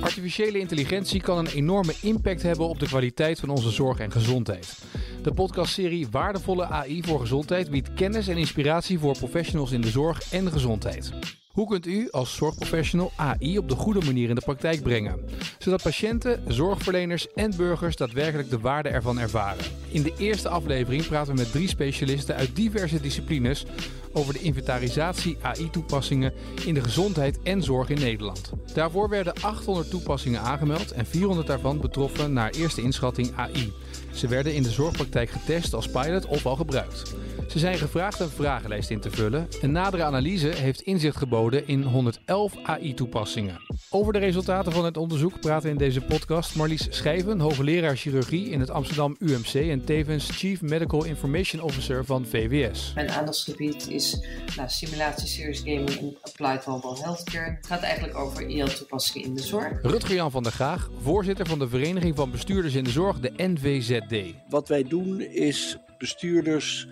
Artificiële 0.00 0.58
intelligentie 0.58 1.20
kan 1.20 1.38
een 1.38 1.46
enorme 1.46 1.94
impact 2.02 2.42
hebben 2.42 2.68
op 2.68 2.78
de 2.78 2.86
kwaliteit 2.86 3.40
van 3.40 3.48
onze 3.48 3.70
zorg 3.70 3.98
en 3.98 4.12
gezondheid. 4.12 4.78
De 5.22 5.32
podcastserie 5.32 6.08
Waardevolle 6.10 6.66
AI 6.66 7.02
voor 7.02 7.20
Gezondheid 7.20 7.70
biedt 7.70 7.94
kennis 7.94 8.28
en 8.28 8.36
inspiratie 8.36 8.98
voor 8.98 9.18
professionals 9.18 9.72
in 9.72 9.80
de 9.80 9.90
zorg 9.90 10.32
en 10.32 10.52
gezondheid. 10.52 11.12
Hoe 11.50 11.68
kunt 11.68 11.86
u 11.86 12.08
als 12.10 12.34
zorgprofessional 12.34 13.12
AI 13.16 13.58
op 13.58 13.68
de 13.68 13.74
goede 13.74 14.04
manier 14.04 14.28
in 14.28 14.34
de 14.34 14.40
praktijk 14.40 14.82
brengen, 14.82 15.20
zodat 15.58 15.82
patiënten, 15.82 16.42
zorgverleners 16.46 17.32
en 17.34 17.56
burgers 17.56 17.96
daadwerkelijk 17.96 18.50
de 18.50 18.58
waarde 18.58 18.88
ervan 18.88 19.18
ervaren? 19.18 19.64
In 19.88 20.02
de 20.02 20.12
eerste 20.18 20.48
aflevering 20.48 21.06
praten 21.06 21.34
we 21.34 21.40
met 21.40 21.52
drie 21.52 21.68
specialisten 21.68 22.34
uit 22.34 22.56
diverse 22.56 23.00
disciplines 23.00 23.64
over 24.12 24.32
de 24.32 24.40
inventarisatie 24.40 25.36
AI-toepassingen 25.40 26.32
in 26.66 26.74
de 26.74 26.82
gezondheid 26.82 27.42
en 27.42 27.62
zorg 27.62 27.88
in 27.88 28.00
Nederland. 28.00 28.52
Daarvoor 28.74 29.08
werden 29.08 29.34
800 29.40 29.90
toepassingen 29.90 30.40
aangemeld 30.40 30.90
en 30.90 31.06
400 31.06 31.46
daarvan 31.46 31.80
betroffen 31.80 32.32
naar 32.32 32.50
eerste 32.50 32.82
inschatting 32.82 33.32
AI. 33.36 33.72
Ze 34.12 34.28
werden 34.28 34.54
in 34.54 34.62
de 34.62 34.70
zorgpraktijk 34.70 35.30
getest 35.30 35.74
als 35.74 35.88
pilot 35.88 36.26
of 36.26 36.46
al 36.46 36.56
gebruikt. 36.56 37.14
Ze 37.50 37.58
zijn 37.58 37.78
gevraagd 37.78 38.20
een 38.20 38.28
vragenlijst 38.28 38.90
in 38.90 39.00
te 39.00 39.10
vullen. 39.10 39.48
Een 39.60 39.72
nadere 39.72 40.02
analyse 40.02 40.48
heeft 40.48 40.80
inzicht 40.80 41.16
geboden 41.16 41.66
in 41.66 41.82
111 41.82 42.54
AI-toepassingen. 42.62 43.60
Over 43.88 44.12
de 44.12 44.18
resultaten 44.18 44.72
van 44.72 44.84
het 44.84 44.96
onderzoek 44.96 45.40
praten 45.40 45.70
in 45.70 45.76
deze 45.76 46.00
podcast 46.00 46.56
Marlies 46.56 46.86
Schijven, 46.90 47.40
hoogleraar 47.40 47.96
chirurgie 47.96 48.50
in 48.50 48.60
het 48.60 48.70
Amsterdam 48.70 49.16
UMC 49.18 49.54
en 49.54 49.84
tevens 49.84 50.30
Chief 50.30 50.62
Medical 50.62 51.04
Information 51.04 51.62
Officer 51.62 52.04
van 52.04 52.26
VWS. 52.26 52.92
Mijn 52.94 53.10
aandachtsgebied 53.10 53.88
is 53.88 54.26
nou, 54.56 54.68
simulatie, 54.68 55.28
serious 55.28 55.58
gaming 55.58 55.98
en 55.98 56.16
applied 56.22 56.66
mobile 56.66 57.02
healthcare. 57.02 57.50
Het 57.56 57.66
gaat 57.66 57.82
eigenlijk 57.82 58.16
over 58.16 58.48
IL-toepassingen 58.48 59.28
in 59.28 59.34
de 59.34 59.42
zorg. 59.42 59.82
Rutger-Jan 59.82 60.30
van 60.30 60.42
der 60.42 60.52
Graag, 60.52 60.90
voorzitter 61.02 61.46
van 61.46 61.58
de 61.58 61.68
Vereniging 61.68 62.16
van 62.16 62.30
Bestuurders 62.30 62.74
in 62.74 62.84
de 62.84 62.90
Zorg, 62.90 63.20
de 63.20 63.32
NVZD. 63.36 64.34
Wat 64.48 64.68
wij 64.68 64.82
doen 64.82 65.20
is 65.20 65.78
bestuurders 65.98 66.88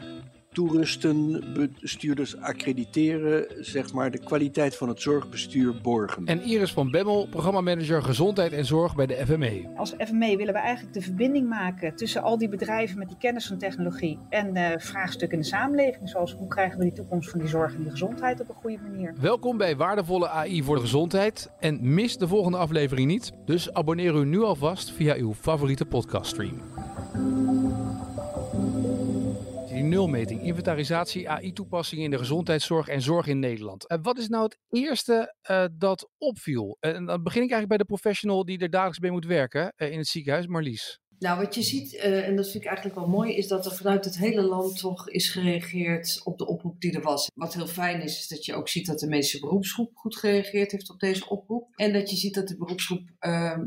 toerusten, 0.53 1.45
bestuurders 1.81 2.41
accrediteren, 2.41 3.47
zeg 3.59 3.93
maar 3.93 4.11
de 4.11 4.19
kwaliteit 4.19 4.77
van 4.77 4.89
het 4.89 5.01
zorgbestuur 5.01 5.81
borgen. 5.83 6.27
En 6.27 6.43
Iris 6.43 6.73
van 6.73 6.91
Bemmel, 6.91 7.27
programmamanager 7.31 8.03
Gezondheid 8.03 8.53
en 8.53 8.65
Zorg 8.65 8.95
bij 8.95 9.07
de 9.07 9.27
FME. 9.27 9.73
Als 9.77 9.95
FME 9.99 10.37
willen 10.37 10.55
we 10.55 10.61
eigenlijk 10.61 10.95
de 10.95 11.01
verbinding 11.01 11.49
maken 11.49 11.97
tussen 11.97 12.23
al 12.23 12.39
die 12.39 12.49
bedrijven 12.49 12.99
met 12.99 13.09
die 13.09 13.17
kennis 13.19 13.47
van 13.47 13.59
technologie 13.59 14.19
en 14.29 14.57
uh, 14.57 14.69
vraagstukken 14.77 15.37
in 15.39 15.43
de 15.43 15.49
samenleving, 15.49 16.09
zoals 16.09 16.33
hoe 16.33 16.49
krijgen 16.49 16.79
we 16.79 16.85
die 16.85 16.93
toekomst 16.93 17.31
van 17.31 17.41
die 17.41 17.49
zorg 17.49 17.75
en 17.75 17.83
die 17.83 17.91
gezondheid 17.91 18.41
op 18.41 18.49
een 18.49 18.55
goede 18.55 18.79
manier. 18.83 19.15
Welkom 19.21 19.57
bij 19.57 19.77
Waardevolle 19.77 20.29
AI 20.29 20.63
voor 20.63 20.75
de 20.75 20.81
Gezondheid 20.81 21.51
en 21.61 21.95
mis 21.95 22.17
de 22.17 22.29
volgende 22.29 22.59
aflevering 22.59 23.09
niet, 23.09 23.33
dus 23.45 23.73
abonneer 23.73 24.15
u 24.15 24.25
nu 24.25 24.43
alvast 24.43 24.91
via 24.91 25.15
uw 25.15 25.35
favoriete 25.35 25.85
podcaststream 25.87 26.61
die 29.79 29.87
nulmeting, 29.87 30.43
inventarisatie, 30.43 31.29
AI-toepassingen 31.29 32.05
in 32.05 32.11
de 32.11 32.19
gezondheidszorg 32.19 32.89
en 32.89 33.03
zorg 33.03 33.27
in 33.27 33.39
Nederland. 33.39 33.91
Uh, 33.91 33.99
wat 34.03 34.19
is 34.19 34.29
nou 34.29 34.45
het 34.45 34.59
eerste 34.69 35.35
uh, 35.51 35.65
dat 35.73 36.11
opviel? 36.19 36.77
En 36.81 37.05
dan 37.05 37.23
begin 37.23 37.43
ik 37.43 37.51
eigenlijk 37.51 37.69
bij 37.69 37.79
de 37.79 37.85
professional 37.85 38.45
die 38.45 38.59
er 38.59 38.71
dagelijks 38.71 39.01
mee 39.01 39.11
moet 39.11 39.25
werken 39.25 39.73
in 39.77 39.99
het 39.99 40.07
ziekenhuis, 40.07 40.47
Marlies. 40.47 41.01
Nou, 41.19 41.41
wat 41.41 41.55
je 41.55 41.63
ziet, 41.63 41.97
en 41.97 42.37
dat 42.37 42.51
vind 42.51 42.63
ik 42.63 42.69
eigenlijk 42.69 42.99
wel 42.99 43.09
mooi, 43.09 43.37
is 43.37 43.49
dat 43.49 43.67
er 43.67 43.75
vanuit 43.75 44.05
het 44.05 44.19
hele 44.19 44.43
land 44.43 44.79
toch 44.79 45.09
is 45.09 45.31
gereageerd 45.31 46.21
op 46.25 46.39
de 46.39 46.47
oproep 46.47 46.81
die 46.81 46.93
er 46.93 47.03
was. 47.03 47.31
Wat 47.35 47.55
heel 47.55 47.67
fijn 47.67 48.03
is, 48.03 48.19
is 48.19 48.29
dat 48.29 48.45
je 48.45 48.55
ook 48.55 48.69
ziet 48.69 48.87
dat 48.87 48.99
de 48.99 49.09
medische 49.09 49.41
beroepsgroep 49.41 49.97
goed 49.97 50.17
gereageerd 50.17 50.73
heeft 50.73 50.91
op 50.91 51.01
deze 51.01 51.29
oproep. 51.29 51.69
En 51.75 51.93
dat 51.93 52.11
je 52.11 52.17
ziet 52.17 52.35
dat 52.35 52.49
de 52.49 52.57
beroepsgroep 52.57 53.11
ehm, 53.19 53.65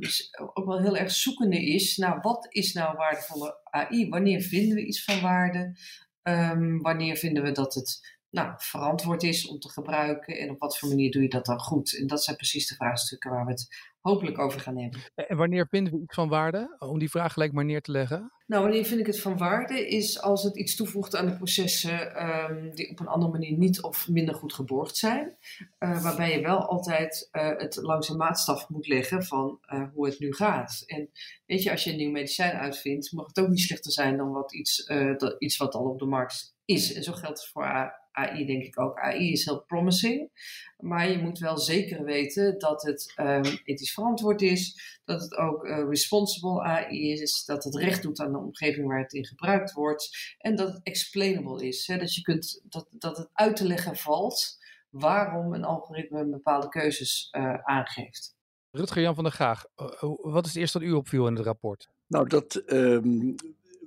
ook 0.53 0.65
wel 0.65 0.81
heel 0.81 0.97
erg 0.97 1.11
zoekende 1.11 1.65
is 1.65 1.97
naar 1.97 2.21
wat 2.21 2.47
is 2.49 2.73
nou 2.73 2.97
waardevolle 2.97 3.59
AI? 3.63 4.09
Wanneer 4.09 4.41
vinden 4.41 4.75
we 4.75 4.85
iets 4.85 5.03
van 5.03 5.21
waarde? 5.21 5.77
Um, 6.23 6.81
wanneer 6.81 7.15
vinden 7.15 7.43
we 7.43 7.51
dat 7.51 7.73
het 7.73 8.19
nou, 8.31 8.53
verantwoord 8.57 9.23
is 9.23 9.47
om 9.47 9.59
te 9.59 9.69
gebruiken 9.69 10.37
en 10.37 10.49
op 10.49 10.59
wat 10.59 10.77
voor 10.77 10.89
manier 10.89 11.11
doe 11.11 11.21
je 11.21 11.29
dat 11.29 11.45
dan 11.45 11.59
goed? 11.59 11.97
En 11.97 12.07
dat 12.07 12.23
zijn 12.23 12.35
precies 12.35 12.67
de 12.67 12.75
vraagstukken 12.75 13.31
waar 13.31 13.45
we 13.45 13.51
het 13.51 13.89
hopelijk 14.01 14.39
over 14.39 14.59
gaan 14.59 14.77
hebben. 14.77 14.99
En 15.15 15.37
wanneer 15.37 15.67
vinden 15.67 15.93
we 15.93 16.01
iets 16.01 16.15
van 16.15 16.29
waarde? 16.29 16.75
Om 16.79 16.99
die 16.99 17.09
vraag 17.09 17.33
gelijk 17.33 17.53
maar 17.53 17.65
neer 17.65 17.81
te 17.81 17.91
leggen. 17.91 18.31
Nou, 18.45 18.63
wanneer 18.63 18.85
vind 18.85 18.99
ik 18.99 19.05
het 19.05 19.21
van 19.21 19.37
waarde 19.37 19.87
is 19.87 20.21
als 20.21 20.43
het 20.43 20.57
iets 20.57 20.75
toevoegt 20.75 21.15
aan 21.15 21.25
de 21.25 21.35
processen 21.35 22.27
um, 22.27 22.75
die 22.75 22.89
op 22.89 22.99
een 22.99 23.07
andere 23.07 23.31
manier 23.31 23.57
niet 23.57 23.81
of 23.81 24.09
minder 24.09 24.35
goed 24.35 24.53
geborgd 24.53 24.97
zijn. 24.97 25.37
Uh, 25.79 26.03
waarbij 26.03 26.31
je 26.31 26.41
wel 26.41 26.65
altijd 26.65 27.29
uh, 27.31 27.57
het 27.57 27.75
langs 27.75 28.09
een 28.09 28.17
maatstaf 28.17 28.69
moet 28.69 28.87
leggen 28.87 29.23
van 29.23 29.59
uh, 29.73 29.83
hoe 29.93 30.05
het 30.05 30.19
nu 30.19 30.33
gaat. 30.33 30.83
En 30.85 31.09
weet 31.45 31.63
je, 31.63 31.71
als 31.71 31.83
je 31.83 31.91
een 31.91 31.97
nieuw 31.97 32.11
medicijn 32.11 32.53
uitvindt, 32.53 33.11
mag 33.11 33.27
het 33.27 33.39
ook 33.39 33.49
niet 33.49 33.59
slechter 33.59 33.91
zijn 33.91 34.17
dan 34.17 34.31
wat 34.31 34.53
iets, 34.53 34.85
dat, 35.17 35.35
iets 35.37 35.57
wat 35.57 35.73
al 35.73 35.89
op 35.89 35.99
de 35.99 36.05
markt 36.05 36.55
is. 36.65 36.93
En 36.93 37.03
zo 37.03 37.11
geldt 37.11 37.39
het 37.39 37.49
voor 37.49 37.63
AI 38.11 38.45
denk 38.45 38.63
ik 38.63 38.79
ook. 38.79 38.99
AI 38.99 39.31
is 39.31 39.45
heel 39.45 39.61
promising, 39.61 40.29
maar 40.77 41.09
je 41.09 41.17
moet 41.17 41.39
wel 41.39 41.57
zeker 41.57 42.03
weten 42.03 42.59
dat 42.59 42.81
het 42.81 43.13
um, 43.17 43.59
ethisch 43.63 43.93
verantwoord 43.93 44.41
is, 44.41 44.99
dat 45.05 45.21
het 45.21 45.35
ook 45.35 45.65
uh, 45.65 45.87
responsible 45.87 46.61
AI 46.61 47.11
is, 47.11 47.45
dat 47.45 47.63
het 47.63 47.75
recht 47.75 48.01
doet 48.01 48.19
aan 48.19 48.31
de 48.31 48.37
omgeving 48.37 48.87
waar 48.87 48.99
het 48.99 49.13
in 49.13 49.25
gebruikt 49.25 49.73
wordt 49.73 50.35
en 50.37 50.55
dat 50.55 50.73
het 50.73 50.83
explainable 50.83 51.67
is. 51.67 51.87
Hè? 51.87 51.97
Dat, 51.97 52.15
je 52.15 52.21
kunt, 52.21 52.61
dat, 52.63 52.87
dat 52.89 53.17
het 53.17 53.29
uit 53.33 53.55
te 53.55 53.65
leggen 53.67 53.95
valt 53.95 54.59
waarom 54.89 55.53
een 55.53 55.63
algoritme 55.63 56.25
bepaalde 56.25 56.69
keuzes 56.69 57.27
uh, 57.31 57.53
aangeeft. 57.53 58.35
Rutger 58.71 59.01
Jan 59.01 59.15
van 59.15 59.23
der 59.23 59.33
Graag, 59.33 59.65
uh, 59.77 60.13
wat 60.21 60.45
is 60.45 60.51
het 60.51 60.61
eerste 60.61 60.79
wat 60.79 60.87
u 60.87 60.91
opviel 60.91 61.27
in 61.27 61.35
het 61.35 61.45
rapport? 61.45 61.89
Nou, 62.07 62.27
dat 62.27 62.63
um, 62.65 63.35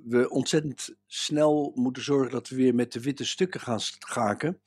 we 0.07 0.29
ontzettend 0.29 0.95
snel 1.05 1.71
moeten 1.75 2.03
zorgen 2.03 2.31
dat 2.31 2.47
we 2.47 2.55
weer 2.55 2.75
met 2.75 2.91
de 2.91 3.01
witte 3.01 3.25
stukken 3.25 3.59
gaan 3.59 3.79
schaken. 3.79 4.61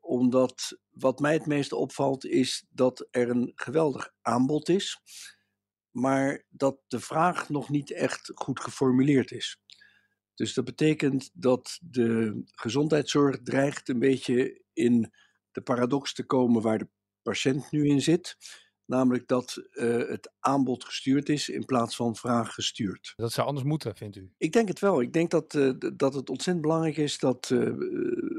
Omdat 0.00 0.78
wat 0.90 1.18
mij 1.18 1.32
het 1.32 1.46
meeste 1.46 1.76
opvalt 1.76 2.24
is 2.24 2.66
dat 2.70 3.06
er 3.10 3.30
een 3.30 3.52
geweldig 3.54 4.12
aanbod 4.22 4.68
is, 4.68 5.00
maar 5.90 6.44
dat 6.48 6.78
de 6.86 7.00
vraag 7.00 7.48
nog 7.48 7.70
niet 7.70 7.90
echt 7.90 8.30
goed 8.34 8.60
geformuleerd 8.60 9.30
is. 9.30 9.60
Dus 10.34 10.54
dat 10.54 10.64
betekent 10.64 11.30
dat 11.32 11.78
de 11.82 12.42
gezondheidszorg 12.44 13.42
dreigt 13.42 13.88
een 13.88 13.98
beetje 13.98 14.62
in 14.72 15.12
de 15.52 15.60
paradox 15.60 16.14
te 16.14 16.24
komen 16.24 16.62
waar 16.62 16.78
de 16.78 16.88
patiënt 17.22 17.70
nu 17.70 17.88
in 17.88 18.00
zit. 18.00 18.36
Namelijk 18.86 19.28
dat 19.28 19.62
uh, 19.72 20.08
het 20.08 20.32
aanbod 20.40 20.84
gestuurd 20.84 21.28
is 21.28 21.48
in 21.48 21.64
plaats 21.64 21.96
van 21.96 22.16
vraag 22.16 22.54
gestuurd. 22.54 23.12
Dat 23.16 23.32
zou 23.32 23.46
anders 23.46 23.66
moeten, 23.66 23.96
vindt 23.96 24.16
u? 24.16 24.32
Ik 24.38 24.52
denk 24.52 24.68
het 24.68 24.78
wel. 24.78 25.00
Ik 25.00 25.12
denk 25.12 25.30
dat, 25.30 25.54
uh, 25.54 25.72
dat 25.96 26.14
het 26.14 26.30
ontzettend 26.30 26.60
belangrijk 26.60 26.96
is 26.96 27.18
dat 27.18 27.50
uh, 27.52 27.72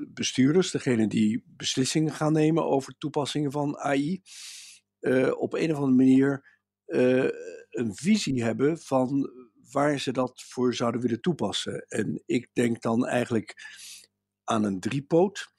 bestuurders, 0.08 0.72
degene 0.72 1.08
die 1.08 1.44
beslissingen 1.48 2.14
gaan 2.14 2.34
nemen 2.34 2.66
over 2.66 2.98
toepassingen 2.98 3.52
van 3.52 3.78
AI, 3.78 4.22
op 5.38 5.54
een 5.54 5.72
of 5.72 5.78
andere 5.78 5.96
manier 5.96 6.54
een 7.70 7.96
visie 7.96 8.44
hebben 8.44 8.78
van 8.80 9.30
waar 9.72 10.00
ze 10.00 10.12
dat 10.12 10.44
voor 10.44 10.74
zouden 10.74 11.02
willen 11.02 11.22
toepassen. 11.22 11.86
En 11.88 12.24
ik 12.26 12.50
denk 12.54 12.82
dan 12.82 13.06
eigenlijk 13.06 13.54
aan 14.44 14.64
een 14.64 14.80
driepoot. 14.80 15.54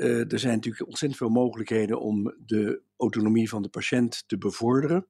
Uh, 0.00 0.32
er 0.32 0.38
zijn 0.38 0.54
natuurlijk 0.54 0.86
ontzettend 0.86 1.20
veel 1.20 1.28
mogelijkheden 1.28 2.00
om 2.00 2.34
de 2.46 2.82
autonomie 2.96 3.48
van 3.48 3.62
de 3.62 3.68
patiënt 3.68 4.24
te 4.26 4.38
bevorderen. 4.38 5.06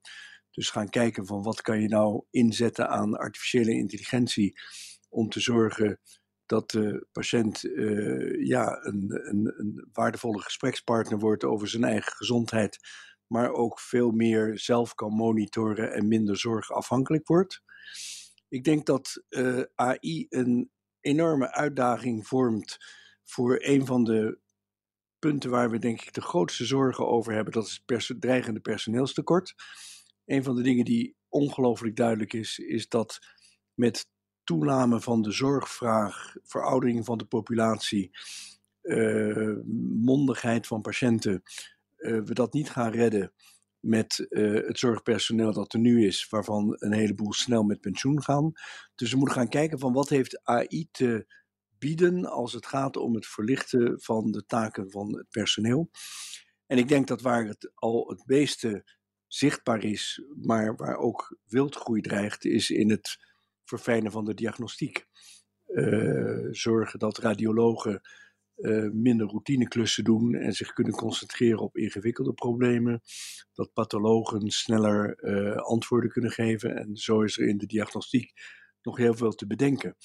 Dus 0.51 0.71
gaan 0.71 0.89
kijken 0.89 1.27
van 1.27 1.43
wat 1.43 1.61
kan 1.61 1.81
je 1.81 1.89
nou 1.89 2.25
inzetten 2.31 2.89
aan 2.89 3.17
artificiële 3.17 3.73
intelligentie 3.73 4.61
om 5.09 5.29
te 5.29 5.41
zorgen 5.41 6.01
dat 6.47 6.71
de 6.71 7.07
patiënt 7.13 7.65
uh, 7.65 8.47
ja, 8.47 8.85
een, 8.85 9.29
een, 9.29 9.53
een, 9.57 9.89
waardevolle 9.93 10.41
gesprekspartner 10.41 11.19
wordt 11.19 11.45
over 11.45 11.69
zijn 11.69 11.85
eigen 11.85 12.13
gezondheid, 12.13 12.79
maar 13.27 13.53
ook 13.53 13.81
veel 13.81 14.11
meer 14.11 14.59
zelf 14.59 14.95
kan 14.95 15.13
monitoren 15.13 15.93
en 15.93 16.09
minder 16.09 16.37
zorgafhankelijk 16.37 17.27
wordt. 17.27 17.63
Ik 18.49 18.65
denk 18.65 18.87
dat 18.87 19.23
uh, 19.29 19.63
AI 19.75 20.27
een 20.29 20.71
enorme 21.01 21.53
uitdaging 21.53 22.27
vormt 22.27 22.77
voor 23.25 23.59
een 23.61 23.87
van 23.87 24.05
de 24.05 24.39
punten 25.21 25.51
waar 25.51 25.71
we 25.71 25.79
denk 25.79 26.03
ik 26.03 26.13
de 26.13 26.21
grootste 26.21 26.65
zorgen 26.65 27.09
over 27.09 27.33
hebben, 27.33 27.53
dat 27.53 27.81
is 27.87 28.09
het 28.09 28.21
dreigende 28.21 28.61
personeelstekort. 28.61 29.55
Een 30.25 30.45
van 30.45 30.55
de 30.55 30.63
dingen 30.63 30.85
die 30.85 31.17
ongelooflijk 31.29 31.97
duidelijk 31.97 32.33
is, 32.33 32.59
is 32.59 32.89
dat 32.89 33.19
met 33.75 34.09
toename 34.45 35.01
van 35.01 35.23
de 35.23 35.33
zorgvraag, 35.33 36.37
veroudering 36.43 37.05
van 37.05 37.19
de 37.19 37.25
populatie, 37.25 38.11
uh, 38.83 39.57
mondigheid 40.01 40.67
van 40.67 40.81
patiënten, 40.81 41.43
uh, 41.99 42.23
we 42.23 42.35
dat 42.35 42.53
niet 42.53 42.71
gaan 42.71 42.91
redden 42.91 43.33
met 43.81 44.27
uh, 44.31 44.67
het 44.67 44.79
zorgpersoneel 44.79 45.53
dat 45.53 45.73
er 45.73 45.79
nu 45.79 46.07
is, 46.07 46.29
waarvan 46.29 46.77
een 46.79 46.93
heleboel 46.93 47.33
snel 47.33 47.63
met 47.63 47.81
pensioen 47.81 48.23
gaan. 48.23 48.53
Dus 48.95 49.11
we 49.11 49.17
moeten 49.17 49.37
gaan 49.37 49.49
kijken 49.49 49.79
van 49.79 49.93
wat 49.93 50.09
heeft 50.09 50.41
AI 50.45 50.89
te 50.91 51.27
bieden 51.81 52.25
als 52.25 52.53
het 52.53 52.67
gaat 52.67 52.97
om 52.97 53.15
het 53.15 53.27
verlichten 53.27 54.01
van 54.01 54.31
de 54.31 54.47
taken 54.47 54.91
van 54.91 55.17
het 55.17 55.27
personeel. 55.31 55.91
En 56.67 56.79
ik 56.79 56.89
denk 56.89 57.07
dat 57.07 57.21
waar 57.21 57.47
het 57.47 57.71
al 57.75 58.09
het 58.09 58.23
meeste 58.27 58.85
zichtbaar 59.27 59.85
is, 59.85 60.23
maar 60.43 60.77
waar 60.77 60.97
ook 60.97 61.39
wildgroei 61.45 62.01
dreigt, 62.01 62.45
is 62.45 62.71
in 62.71 62.91
het 62.91 63.19
verfijnen 63.65 64.13
van 64.13 64.25
de 64.25 64.35
diagnostiek. 64.35 65.07
Uh, 65.67 66.49
zorgen 66.51 66.99
dat 66.99 67.19
radiologen 67.19 68.01
uh, 68.57 68.91
minder 68.91 69.27
routineklussen 69.27 70.05
doen 70.05 70.35
en 70.35 70.53
zich 70.53 70.73
kunnen 70.73 70.93
concentreren 70.93 71.59
op 71.59 71.77
ingewikkelde 71.77 72.33
problemen. 72.33 73.01
Dat 73.53 73.73
pathologen 73.73 74.51
sneller 74.51 75.25
uh, 75.25 75.57
antwoorden 75.57 76.11
kunnen 76.11 76.31
geven. 76.31 76.77
En 76.77 76.97
zo 76.97 77.23
is 77.23 77.39
er 77.39 77.49
in 77.49 77.59
de 77.59 77.67
diagnostiek 77.67 78.33
nog 78.83 78.97
heel 78.97 79.15
veel 79.15 79.33
te 79.33 79.47
bedenken. 79.47 79.97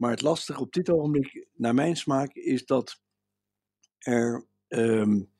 Maar 0.00 0.10
het 0.10 0.22
lastige 0.22 0.60
op 0.60 0.72
dit 0.72 0.90
ogenblik, 0.90 1.48
naar 1.52 1.74
mijn 1.74 1.96
smaak, 1.96 2.34
is 2.34 2.66
dat 2.66 3.02
er. 3.98 4.46
Um, 4.68 5.30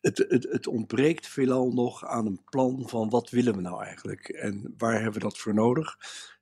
het, 0.00 0.18
het, 0.18 0.44
het 0.50 0.66
ontbreekt 0.66 1.26
veelal 1.26 1.72
nog 1.72 2.06
aan 2.06 2.26
een 2.26 2.44
plan 2.44 2.88
van 2.88 3.10
wat 3.10 3.30
willen 3.30 3.54
we 3.54 3.60
nou 3.60 3.84
eigenlijk 3.84 4.28
en 4.28 4.74
waar 4.76 4.94
hebben 4.94 5.12
we 5.12 5.18
dat 5.18 5.38
voor 5.38 5.54
nodig. 5.54 5.96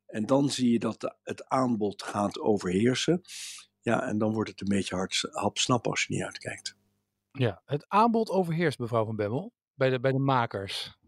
En 0.06 0.26
dan 0.26 0.50
zie 0.50 0.72
je 0.72 0.78
dat 0.78 1.16
het 1.22 1.48
aanbod 1.48 2.02
gaat 2.02 2.40
overheersen. 2.40 3.20
Ja, 3.80 4.02
en 4.02 4.18
dan 4.18 4.32
wordt 4.32 4.50
het 4.50 4.60
een 4.60 4.76
beetje 4.76 4.94
hard 4.94 5.28
hapsnap 5.30 5.86
als 5.86 6.04
je 6.04 6.14
niet 6.14 6.24
uitkijkt. 6.24 6.76
Ja, 7.32 7.62
het 7.64 7.88
aanbod 7.88 8.30
overheerst, 8.30 8.78
mevrouw 8.78 9.04
Van 9.04 9.16
Bemmel, 9.16 9.52
bij 9.74 9.90
de, 9.90 10.00
bij 10.00 10.12
de 10.12 10.18
makers, 10.18 10.98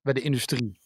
bij 0.00 0.12
de 0.12 0.20
industrie. 0.20 0.81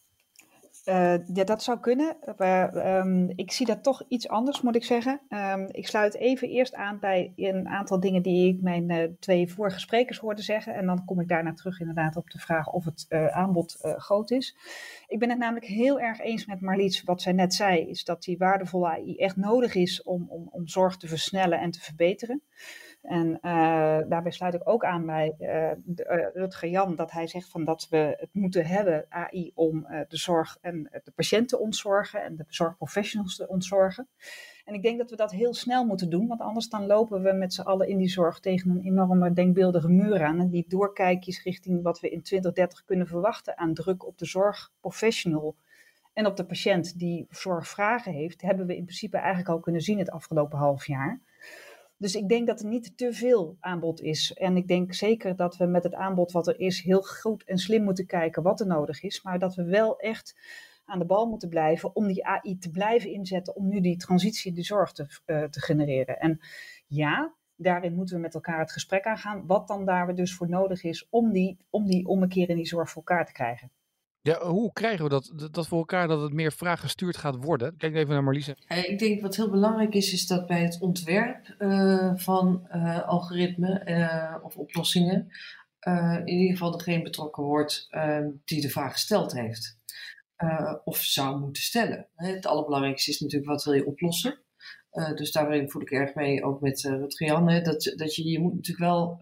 Uh, 0.89 1.13
ja, 1.33 1.43
dat 1.43 1.63
zou 1.63 1.79
kunnen. 1.79 2.17
Uh, 2.37 2.97
um, 2.97 3.29
ik 3.35 3.51
zie 3.51 3.65
dat 3.65 3.83
toch 3.83 4.03
iets 4.07 4.27
anders, 4.27 4.61
moet 4.61 4.75
ik 4.75 4.83
zeggen. 4.83 5.21
Um, 5.29 5.67
ik 5.71 5.87
sluit 5.87 6.15
even 6.15 6.49
eerst 6.49 6.73
aan 6.73 6.99
bij 6.99 7.33
een 7.35 7.67
aantal 7.67 7.99
dingen 7.99 8.21
die 8.21 8.53
ik 8.53 8.61
mijn 8.61 8.91
uh, 8.91 9.03
twee 9.19 9.53
vorige 9.53 9.79
sprekers 9.79 10.17
hoorde 10.17 10.41
zeggen. 10.41 10.73
En 10.73 10.85
dan 10.85 11.05
kom 11.05 11.19
ik 11.19 11.27
daarna 11.27 11.53
terug 11.53 11.79
inderdaad 11.79 12.15
op 12.15 12.29
de 12.29 12.39
vraag 12.39 12.71
of 12.71 12.85
het 12.85 13.05
aanbod 13.31 13.77
groot 13.81 14.31
is. 14.31 14.57
Ik 15.07 15.19
ben 15.19 15.29
het 15.29 15.39
namelijk 15.39 15.65
heel 15.65 15.99
erg 15.99 16.19
eens 16.19 16.45
met 16.45 16.61
Marlies. 16.61 17.03
Wat 17.03 17.21
zij 17.21 17.33
net 17.33 17.53
zei, 17.53 17.89
is 17.89 18.03
dat 18.03 18.23
die 18.23 18.37
waardevolle 18.37 18.87
AI 18.87 19.15
echt 19.15 19.35
nodig 19.35 19.75
is 19.75 20.03
om, 20.03 20.25
om, 20.29 20.47
om 20.51 20.67
zorg 20.67 20.97
te 20.97 21.07
versnellen 21.07 21.59
en 21.59 21.71
te 21.71 21.79
verbeteren. 21.79 22.41
En 23.07 23.27
uh, 23.27 23.39
daarbij 24.09 24.31
sluit 24.31 24.53
ik 24.53 24.69
ook 24.69 24.85
aan 24.85 25.05
bij 25.05 25.35
uh, 25.39 25.71
Rutger 26.33 26.69
Jan 26.69 26.95
dat 26.95 27.11
hij 27.11 27.27
zegt 27.27 27.49
van 27.49 27.63
dat 27.63 27.87
we 27.89 28.15
het 28.19 28.29
moeten 28.31 28.65
hebben, 28.65 29.05
AI, 29.09 29.51
om 29.55 29.87
de 30.07 30.17
zorg 30.17 30.57
en 30.61 30.89
de 31.03 31.11
patiënten 31.11 31.47
te 31.47 31.63
ontzorgen 31.63 32.23
en 32.23 32.35
de 32.35 32.45
zorgprofessionals 32.47 33.35
te 33.35 33.47
ontzorgen. 33.47 34.07
En 34.65 34.73
ik 34.73 34.81
denk 34.83 34.97
dat 34.97 35.09
we 35.09 35.15
dat 35.15 35.31
heel 35.31 35.53
snel 35.53 35.85
moeten 35.85 36.09
doen, 36.09 36.27
want 36.27 36.41
anders 36.41 36.69
dan 36.69 36.85
lopen 36.85 37.21
we 37.21 37.31
met 37.31 37.53
z'n 37.53 37.61
allen 37.61 37.87
in 37.87 37.97
die 37.97 38.09
zorg 38.09 38.39
tegen 38.39 38.69
een 38.69 38.81
enorme 38.81 39.33
denkbeeldige 39.33 39.89
muur 39.89 40.23
aan. 40.23 40.39
En 40.39 40.49
die 40.49 40.65
doorkijkjes 40.67 41.43
richting 41.43 41.83
wat 41.83 41.99
we 41.99 42.09
in 42.09 42.21
2030 42.21 42.85
kunnen 42.85 43.07
verwachten 43.07 43.57
aan 43.57 43.73
druk 43.73 44.05
op 44.05 44.17
de 44.17 44.25
zorgprofessional 44.25 45.55
en 46.13 46.25
op 46.25 46.35
de 46.35 46.45
patiënt 46.45 46.99
die 46.99 47.27
zorgvragen 47.29 48.13
heeft, 48.13 48.41
hebben 48.41 48.65
we 48.65 48.75
in 48.75 48.83
principe 48.83 49.17
eigenlijk 49.17 49.49
al 49.49 49.59
kunnen 49.59 49.81
zien 49.81 49.99
het 49.99 50.11
afgelopen 50.11 50.57
half 50.57 50.87
jaar. 50.87 51.19
Dus 51.97 52.15
ik 52.15 52.29
denk 52.29 52.47
dat 52.47 52.59
er 52.59 52.67
niet 52.67 52.97
te 52.97 53.13
veel 53.13 53.57
aanbod 53.59 54.01
is. 54.01 54.33
En 54.33 54.57
ik 54.57 54.67
denk 54.67 54.93
zeker 54.93 55.35
dat 55.35 55.57
we 55.57 55.65
met 55.65 55.83
het 55.83 55.93
aanbod 55.93 56.31
wat 56.31 56.47
er 56.47 56.59
is 56.59 56.81
heel 56.81 57.01
goed 57.01 57.43
en 57.43 57.57
slim 57.57 57.83
moeten 57.83 58.05
kijken 58.05 58.43
wat 58.43 58.59
er 58.59 58.67
nodig 58.67 59.03
is. 59.03 59.21
Maar 59.21 59.39
dat 59.39 59.55
we 59.55 59.63
wel 59.63 59.99
echt 59.99 60.35
aan 60.85 60.99
de 60.99 61.05
bal 61.05 61.25
moeten 61.27 61.49
blijven 61.49 61.95
om 61.95 62.07
die 62.07 62.25
AI 62.25 62.57
te 62.57 62.69
blijven 62.69 63.11
inzetten 63.11 63.55
om 63.55 63.67
nu 63.67 63.81
die 63.81 63.97
transitie 63.97 64.49
in 64.49 64.55
de 64.55 64.63
zorg 64.63 64.91
te, 64.91 65.05
uh, 65.25 65.43
te 65.43 65.61
genereren. 65.61 66.19
En 66.19 66.39
ja, 66.87 67.33
daarin 67.55 67.95
moeten 67.95 68.15
we 68.15 68.21
met 68.21 68.33
elkaar 68.33 68.59
het 68.59 68.71
gesprek 68.71 69.05
aangaan. 69.05 69.45
Wat 69.45 69.67
dan 69.67 69.85
daar 69.85 70.15
dus 70.15 70.35
voor 70.35 70.49
nodig 70.49 70.83
is 70.83 71.07
om 71.09 71.31
die, 71.31 71.57
om 71.69 71.85
die 71.85 72.07
ommekeer 72.07 72.49
in 72.49 72.55
die 72.55 72.67
zorg 72.67 72.89
voor 72.89 73.03
elkaar 73.05 73.25
te 73.25 73.31
krijgen. 73.31 73.71
Ja, 74.27 74.47
hoe 74.47 74.73
krijgen 74.73 75.03
we 75.03 75.09
dat, 75.09 75.31
dat 75.51 75.67
voor 75.67 75.77
elkaar 75.77 76.07
dat 76.07 76.21
het 76.21 76.33
meer 76.33 76.51
vraaggestuurd 76.51 77.17
gaat 77.17 77.35
worden? 77.35 77.77
Kijk 77.77 77.95
even 77.95 78.13
naar 78.13 78.23
Marliese. 78.23 78.57
Ik 78.67 78.99
denk 78.99 79.21
wat 79.21 79.35
heel 79.35 79.49
belangrijk 79.49 79.93
is, 79.93 80.13
is 80.13 80.27
dat 80.27 80.47
bij 80.47 80.61
het 80.61 80.79
ontwerp 80.79 81.55
uh, 81.59 82.11
van 82.15 82.67
uh, 82.71 83.07
algoritmen 83.07 83.91
uh, 83.91 84.35
of 84.41 84.57
oplossingen 84.57 85.27
in 86.25 86.27
ieder 86.27 86.51
geval 86.51 86.77
degene 86.77 87.01
betrokken 87.01 87.43
wordt 87.43 87.87
die 88.45 88.61
de 88.61 88.69
vraag 88.69 88.91
gesteld 88.91 89.31
heeft. 89.31 89.79
of 90.83 90.97
zou 90.97 91.39
moeten 91.39 91.63
stellen. 91.63 92.07
Het 92.15 92.45
allerbelangrijkste 92.45 93.11
is 93.11 93.19
natuurlijk 93.19 93.51
wat 93.51 93.63
wil 93.63 93.73
je 93.73 93.85
oplossen. 93.85 94.39
dus 95.15 95.31
daarin 95.31 95.69
voel 95.69 95.81
ik 95.81 95.91
erg 95.91 96.15
mee, 96.15 96.43
ook 96.43 96.61
met 96.61 96.83
uh, 96.83 97.63
dat, 97.63 97.93
dat 97.95 98.15
je, 98.15 98.29
je 98.29 98.39
moet 98.39 98.53
natuurlijk 98.53 98.89
wel 98.89 99.17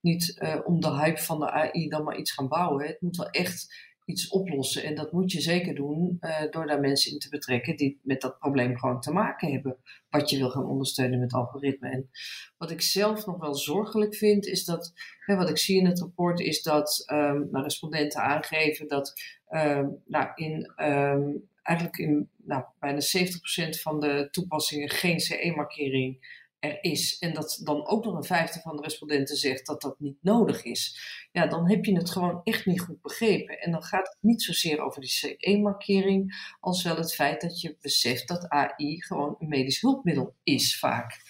niet 0.00 0.42
om 0.64 0.80
de 0.80 0.90
hype 0.90 1.20
van 1.20 1.40
de 1.40 1.50
AI 1.50 1.88
dan 1.88 2.04
maar 2.04 2.16
iets 2.16 2.32
gaan 2.32 2.48
bouwen. 2.48 2.86
Het 2.86 3.00
moet 3.00 3.16
wel 3.16 3.30
echt 3.30 3.90
iets 4.04 4.28
oplossen. 4.28 4.82
En 4.84 4.94
dat 4.94 5.12
moet 5.12 5.32
je 5.32 5.40
zeker 5.40 5.74
doen 5.74 6.18
uh, 6.20 6.42
door 6.50 6.66
daar 6.66 6.80
mensen 6.80 7.12
in 7.12 7.18
te 7.18 7.28
betrekken 7.28 7.76
die 7.76 8.00
met 8.02 8.20
dat 8.20 8.38
probleem 8.38 8.78
gewoon 8.78 9.00
te 9.00 9.12
maken 9.12 9.52
hebben. 9.52 9.76
Wat 10.10 10.30
je 10.30 10.38
wil 10.38 10.50
gaan 10.50 10.66
ondersteunen 10.66 11.20
met 11.20 11.32
algoritme. 11.32 11.88
En 11.88 12.10
wat 12.58 12.70
ik 12.70 12.80
zelf 12.80 13.26
nog 13.26 13.38
wel 13.38 13.54
zorgelijk 13.54 14.14
vind, 14.14 14.46
is 14.46 14.64
dat, 14.64 14.92
hè, 15.18 15.36
wat 15.36 15.48
ik 15.48 15.58
zie 15.58 15.78
in 15.78 15.86
het 15.86 16.00
rapport, 16.00 16.40
is 16.40 16.62
dat 16.62 17.04
um, 17.12 17.48
nou, 17.50 17.62
respondenten 17.62 18.20
aangeven 18.20 18.88
dat 18.88 19.12
um, 19.50 20.02
nou, 20.06 20.28
in, 20.34 20.72
um, 20.76 21.48
eigenlijk 21.62 21.98
in 21.98 22.28
nou, 22.36 22.64
bijna 22.80 23.00
70% 23.00 23.80
van 23.80 24.00
de 24.00 24.28
toepassingen 24.30 24.90
geen 24.90 25.20
CE-markering 25.20 26.40
er 26.62 26.78
is 26.84 27.18
en 27.18 27.34
dat 27.34 27.60
dan 27.64 27.86
ook 27.86 28.04
nog 28.04 28.14
een 28.14 28.24
vijfde 28.24 28.60
van 28.60 28.76
de 28.76 28.82
respondenten 28.82 29.36
zegt 29.36 29.66
dat 29.66 29.80
dat 29.80 30.00
niet 30.00 30.16
nodig 30.20 30.64
is, 30.64 31.00
ja, 31.32 31.46
dan 31.46 31.70
heb 31.70 31.84
je 31.84 31.96
het 31.96 32.10
gewoon 32.10 32.40
echt 32.44 32.66
niet 32.66 32.80
goed 32.80 33.00
begrepen. 33.02 33.60
En 33.60 33.70
dan 33.70 33.82
gaat 33.82 34.06
het 34.06 34.16
niet 34.20 34.42
zozeer 34.42 34.80
over 34.80 35.00
die 35.00 35.10
CE-markering, 35.10 36.54
als 36.60 36.82
wel 36.82 36.96
het 36.96 37.14
feit 37.14 37.40
dat 37.40 37.60
je 37.60 37.76
beseft 37.80 38.28
dat 38.28 38.48
AI 38.48 39.02
gewoon 39.02 39.36
een 39.38 39.48
medisch 39.48 39.80
hulpmiddel 39.80 40.34
is 40.42 40.78
vaak. 40.78 41.20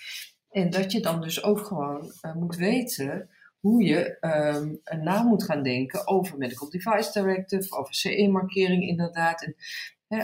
En 0.51 0.71
dat 0.71 0.93
je 0.93 1.01
dan 1.01 1.21
dus 1.21 1.43
ook 1.43 1.67
gewoon 1.67 2.13
uh, 2.23 2.35
moet 2.35 2.57
weten 2.57 3.31
hoe 3.63 3.83
je 3.83 4.17
um, 4.21 4.81
na 5.03 5.23
moet 5.23 5.45
gaan 5.45 5.63
denken 5.63 6.07
over 6.07 6.39
Medical 6.39 6.71
Device 6.71 7.13
Directive, 7.13 7.77
over 7.77 7.95
CE-markering 7.95 8.89
inderdaad. 8.89 9.43
En 9.43 9.57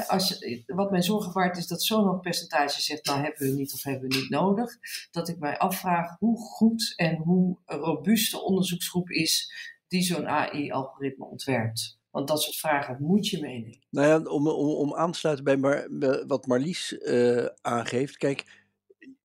als 0.07 0.47
wat 0.67 0.91
mij 0.91 1.03
zorgen 1.03 1.33
waard 1.33 1.57
is 1.57 1.67
dat 1.67 1.83
zo'n 1.83 2.05
hoog 2.05 2.21
percentage 2.21 2.83
zegt, 2.83 3.07
nou 3.07 3.21
hebben 3.21 3.47
we 3.47 3.55
niet 3.55 3.73
of 3.73 3.83
hebben 3.83 4.09
we 4.09 4.17
niet 4.17 4.31
nodig. 4.31 4.79
Dat 5.11 5.29
ik 5.29 5.39
mij 5.39 5.59
afvraag 5.59 6.17
hoe 6.19 6.39
goed 6.39 6.93
en 6.97 7.17
hoe 7.17 7.57
robuust 7.65 8.31
de 8.31 8.43
onderzoeksgroep 8.43 9.11
is 9.11 9.53
die 9.89 10.03
zo'n 10.03 10.29
AI-algoritme 10.29 11.25
ontwerpt. 11.25 11.99
Want 12.11 12.29
dat 12.29 12.43
soort 12.43 12.57
vragen 12.57 12.97
moet 13.01 13.29
je 13.29 13.41
meenemen. 13.41 13.87
Nou 13.91 14.07
ja, 14.07 14.31
om, 14.31 14.49
om, 14.49 14.69
om 14.69 14.95
aan 14.95 15.13
te 15.13 15.19
sluiten 15.19 15.45
bij 15.45 15.89
wat 16.27 16.47
Marlies 16.47 16.93
uh, 16.93 17.47
aangeeft. 17.61 18.17
Kijk, 18.17 18.67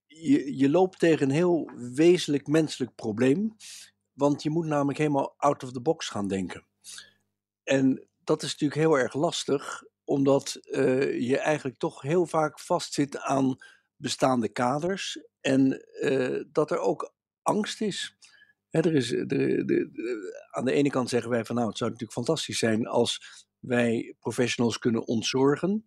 je, 0.08 0.58
je 0.58 0.70
loopt 0.70 1.00
tegen 1.00 1.30
een 1.30 1.36
heel 1.36 1.70
wezenlijk 1.94 2.48
menselijk 2.48 2.96
probleem. 2.96 3.56
Want 4.14 4.44
je 4.44 4.50
moet 4.50 4.66
namelijk 4.66 4.98
helemaal 4.98 5.34
out 5.38 5.64
of 5.64 5.72
the 5.72 5.82
box 5.82 6.10
gaan 6.10 6.28
denken. 6.28 6.66
En 7.64 8.08
dat 8.24 8.44
is 8.44 8.52
natuurlijk 8.52 8.80
heel 8.80 8.98
erg 8.98 9.14
lastig 9.14 9.84
omdat 10.04 10.60
uh, 10.64 11.20
je 11.30 11.38
eigenlijk 11.38 11.78
toch 11.78 12.02
heel 12.02 12.26
vaak 12.26 12.60
vastzit 12.60 13.18
aan 13.18 13.58
bestaande 13.96 14.50
kaders 14.50 15.20
en 15.42 15.86
uh, 16.02 16.44
dat 16.52 16.72
er 16.72 16.80
ook 16.80 17.14
angst 17.42 17.82
is. 17.82 18.18
Er 18.70 18.96
is 18.96 19.08
de, 19.08 19.90
aan 20.52 20.66
de 20.66 20.72
ene 20.72 20.90
kant 20.90 21.10
zeggen 21.10 21.30
wij 21.30 21.46
van 21.46 21.56
nou, 21.56 21.68
het 21.68 21.78
zou 21.78 21.90
natuurlijk 21.90 22.20
fantastisch 22.20 22.58
zijn 22.58 22.88
als 22.88 23.46
wij 23.60 24.16
professionals 24.20 24.80
kunnen 24.80 25.08
ontzorgen. 25.08 25.86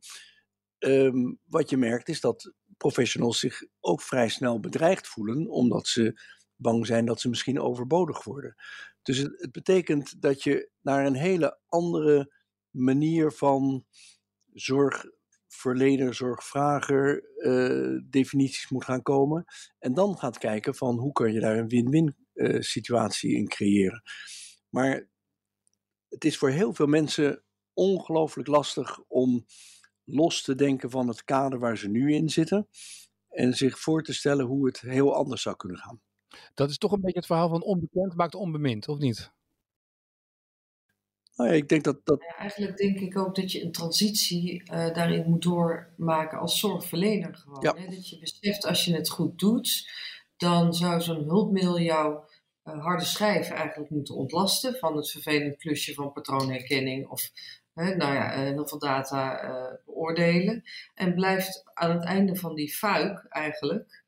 Um, 0.78 1.38
wat 1.46 1.70
je 1.70 1.76
merkt 1.76 2.08
is 2.08 2.20
dat 2.20 2.52
professionals 2.76 3.38
zich 3.38 3.62
ook 3.80 4.02
vrij 4.02 4.28
snel 4.28 4.60
bedreigd 4.60 5.06
voelen, 5.06 5.48
omdat 5.48 5.86
ze 5.86 6.20
bang 6.56 6.86
zijn 6.86 7.06
dat 7.06 7.20
ze 7.20 7.28
misschien 7.28 7.60
overbodig 7.60 8.24
worden. 8.24 8.54
Dus 9.02 9.18
het, 9.18 9.40
het 9.40 9.52
betekent 9.52 10.22
dat 10.22 10.42
je 10.42 10.70
naar 10.80 11.06
een 11.06 11.14
hele 11.14 11.58
andere 11.66 12.32
manier 12.70 13.32
van 13.32 13.84
zorgverlener, 14.52 16.14
zorgvrager 16.14 17.24
uh, 17.36 18.00
definities 18.10 18.68
moet 18.68 18.84
gaan 18.84 19.02
komen. 19.02 19.44
En 19.78 19.94
dan 19.94 20.18
gaat 20.18 20.38
kijken 20.38 20.74
van 20.74 20.98
hoe 20.98 21.12
kun 21.12 21.32
je 21.32 21.40
daar 21.40 21.58
een 21.58 21.68
win-win 21.68 22.16
uh, 22.34 22.60
situatie 22.60 23.34
in 23.34 23.48
creëren. 23.48 24.02
Maar 24.68 25.08
het 26.08 26.24
is 26.24 26.38
voor 26.38 26.50
heel 26.50 26.74
veel 26.74 26.86
mensen 26.86 27.44
ongelooflijk 27.72 28.48
lastig 28.48 29.00
om 29.00 29.46
los 30.04 30.42
te 30.42 30.54
denken 30.54 30.90
van 30.90 31.08
het 31.08 31.24
kader 31.24 31.58
waar 31.58 31.78
ze 31.78 31.88
nu 31.88 32.14
in 32.14 32.28
zitten. 32.28 32.68
En 33.28 33.54
zich 33.54 33.78
voor 33.78 34.02
te 34.02 34.12
stellen 34.12 34.46
hoe 34.46 34.66
het 34.66 34.80
heel 34.80 35.14
anders 35.14 35.42
zou 35.42 35.56
kunnen 35.56 35.78
gaan. 35.78 36.00
Dat 36.54 36.70
is 36.70 36.78
toch 36.78 36.92
een 36.92 37.00
beetje 37.00 37.18
het 37.18 37.26
verhaal 37.26 37.48
van 37.48 37.62
onbekend 37.62 38.14
maakt 38.14 38.34
onbemind, 38.34 38.88
of 38.88 38.98
niet? 38.98 39.34
Nou 41.36 41.50
ja, 41.50 41.56
ik 41.56 41.68
denk 41.68 41.84
dat, 41.84 42.00
dat... 42.04 42.20
Ja, 42.20 42.36
eigenlijk 42.36 42.76
denk 42.76 42.98
ik 42.98 43.18
ook 43.18 43.34
dat 43.34 43.52
je 43.52 43.64
een 43.64 43.72
transitie 43.72 44.62
uh, 44.62 44.94
daarin 44.94 45.28
moet 45.28 45.42
doormaken 45.42 46.38
als 46.38 46.58
zorgverlener 46.58 47.34
gewoon. 47.34 47.60
Ja. 47.60 47.74
Hè? 47.76 47.88
Dat 47.88 48.08
je 48.08 48.18
beseft 48.18 48.66
als 48.66 48.84
je 48.84 48.94
het 48.94 49.08
goed 49.08 49.38
doet, 49.38 49.90
dan 50.36 50.74
zou 50.74 51.00
zo'n 51.00 51.24
hulpmiddel 51.24 51.80
jou 51.80 52.24
harde 52.62 53.04
schijven 53.04 53.56
eigenlijk 53.56 53.90
moeten 53.90 54.14
ontlasten 54.14 54.74
van 54.74 54.96
het 54.96 55.10
vervelend 55.10 55.56
klusje 55.56 55.94
van 55.94 56.12
patroonherkenning 56.12 57.08
of 57.08 57.30
nou 57.74 58.14
ja, 58.14 58.30
heel 58.30 58.68
veel 58.68 58.78
data 58.78 59.40
beoordelen. 59.84 60.62
En 60.94 61.14
blijft 61.14 61.62
aan 61.74 61.90
het 61.90 62.04
einde 62.04 62.36
van 62.36 62.54
die 62.54 62.74
fuik 62.74 63.26
eigenlijk 63.28 64.04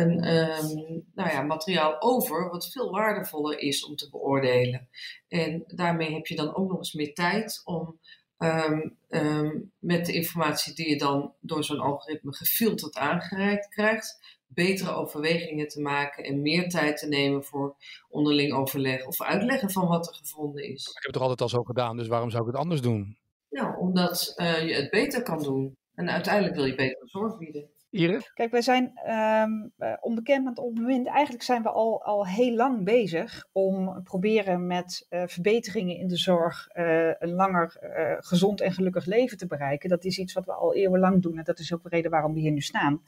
een 0.00 0.36
um, 0.36 1.04
nou 1.14 1.30
ja, 1.30 1.42
materiaal 1.42 2.00
over 2.00 2.50
wat 2.50 2.70
veel 2.70 2.90
waardevoller 2.90 3.58
is 3.58 3.84
om 3.84 3.96
te 3.96 4.10
beoordelen. 4.10 4.88
En 5.28 5.64
daarmee 5.66 6.12
heb 6.12 6.26
je 6.26 6.36
dan 6.36 6.54
ook 6.54 6.68
nog 6.68 6.78
eens 6.78 6.92
meer 6.92 7.14
tijd 7.14 7.62
om 7.64 7.98
um, 8.38 8.96
um, 9.08 9.72
met 9.78 10.06
de 10.06 10.12
informatie 10.12 10.74
die 10.74 10.88
je 10.88 10.98
dan 10.98 11.34
door 11.40 11.64
zo'n 11.64 11.80
algoritme 11.80 12.34
gefilterd 12.34 12.96
aangereikt 12.96 13.68
krijgt, 13.68 14.38
betere 14.46 14.92
overwegingen 14.92 15.68
te 15.68 15.80
maken 15.80 16.24
en 16.24 16.42
meer 16.42 16.68
tijd 16.68 16.98
te 16.98 17.08
nemen 17.08 17.44
voor 17.44 17.76
onderling 18.08 18.52
overleg 18.52 19.06
of 19.06 19.22
uitleggen 19.22 19.70
van 19.70 19.88
wat 19.88 20.08
er 20.08 20.14
gevonden 20.14 20.64
is. 20.64 20.86
Ik 20.86 20.94
heb 20.94 21.02
het 21.02 21.12
toch 21.12 21.22
altijd 21.22 21.40
al 21.40 21.48
zo 21.48 21.62
gedaan, 21.62 21.96
dus 21.96 22.08
waarom 22.08 22.30
zou 22.30 22.42
ik 22.42 22.50
het 22.50 22.60
anders 22.60 22.80
doen? 22.80 23.18
Nou, 23.50 23.76
omdat 23.76 24.32
uh, 24.36 24.68
je 24.68 24.74
het 24.74 24.90
beter 24.90 25.22
kan 25.22 25.42
doen. 25.42 25.76
En 25.94 26.10
uiteindelijk 26.10 26.54
wil 26.54 26.64
je 26.64 26.74
betere 26.74 27.08
zorg 27.08 27.38
bieden. 27.38 27.70
Iris? 27.90 28.32
Kijk, 28.32 28.50
wij 28.50 28.62
zijn 28.62 28.92
um, 29.10 29.72
onbekend 30.00 30.48
het 30.48 30.56
moment. 30.56 31.06
Eigenlijk 31.06 31.44
zijn 31.44 31.62
we 31.62 31.70
al, 31.70 32.02
al 32.04 32.26
heel 32.26 32.54
lang 32.54 32.84
bezig 32.84 33.48
om 33.52 34.02
proberen 34.02 34.66
met 34.66 35.06
uh, 35.10 35.22
verbeteringen 35.26 35.96
in 35.96 36.08
de 36.08 36.16
zorg 36.16 36.68
uh, 36.74 37.12
een 37.18 37.32
langer 37.32 37.76
gezond 38.20 38.60
en 38.60 38.72
gelukkig 38.72 39.04
leven 39.04 39.38
te 39.38 39.46
bereiken. 39.46 39.88
Dat 39.88 40.04
is 40.04 40.18
iets 40.18 40.32
wat 40.32 40.44
we 40.44 40.52
al 40.52 40.74
eeuwenlang 40.74 41.22
doen 41.22 41.38
en 41.38 41.44
dat 41.44 41.58
is 41.58 41.72
ook 41.72 41.82
de 41.82 41.88
reden 41.88 42.10
waarom 42.10 42.34
we 42.34 42.40
hier 42.40 42.52
nu 42.52 42.60
staan. 42.60 43.02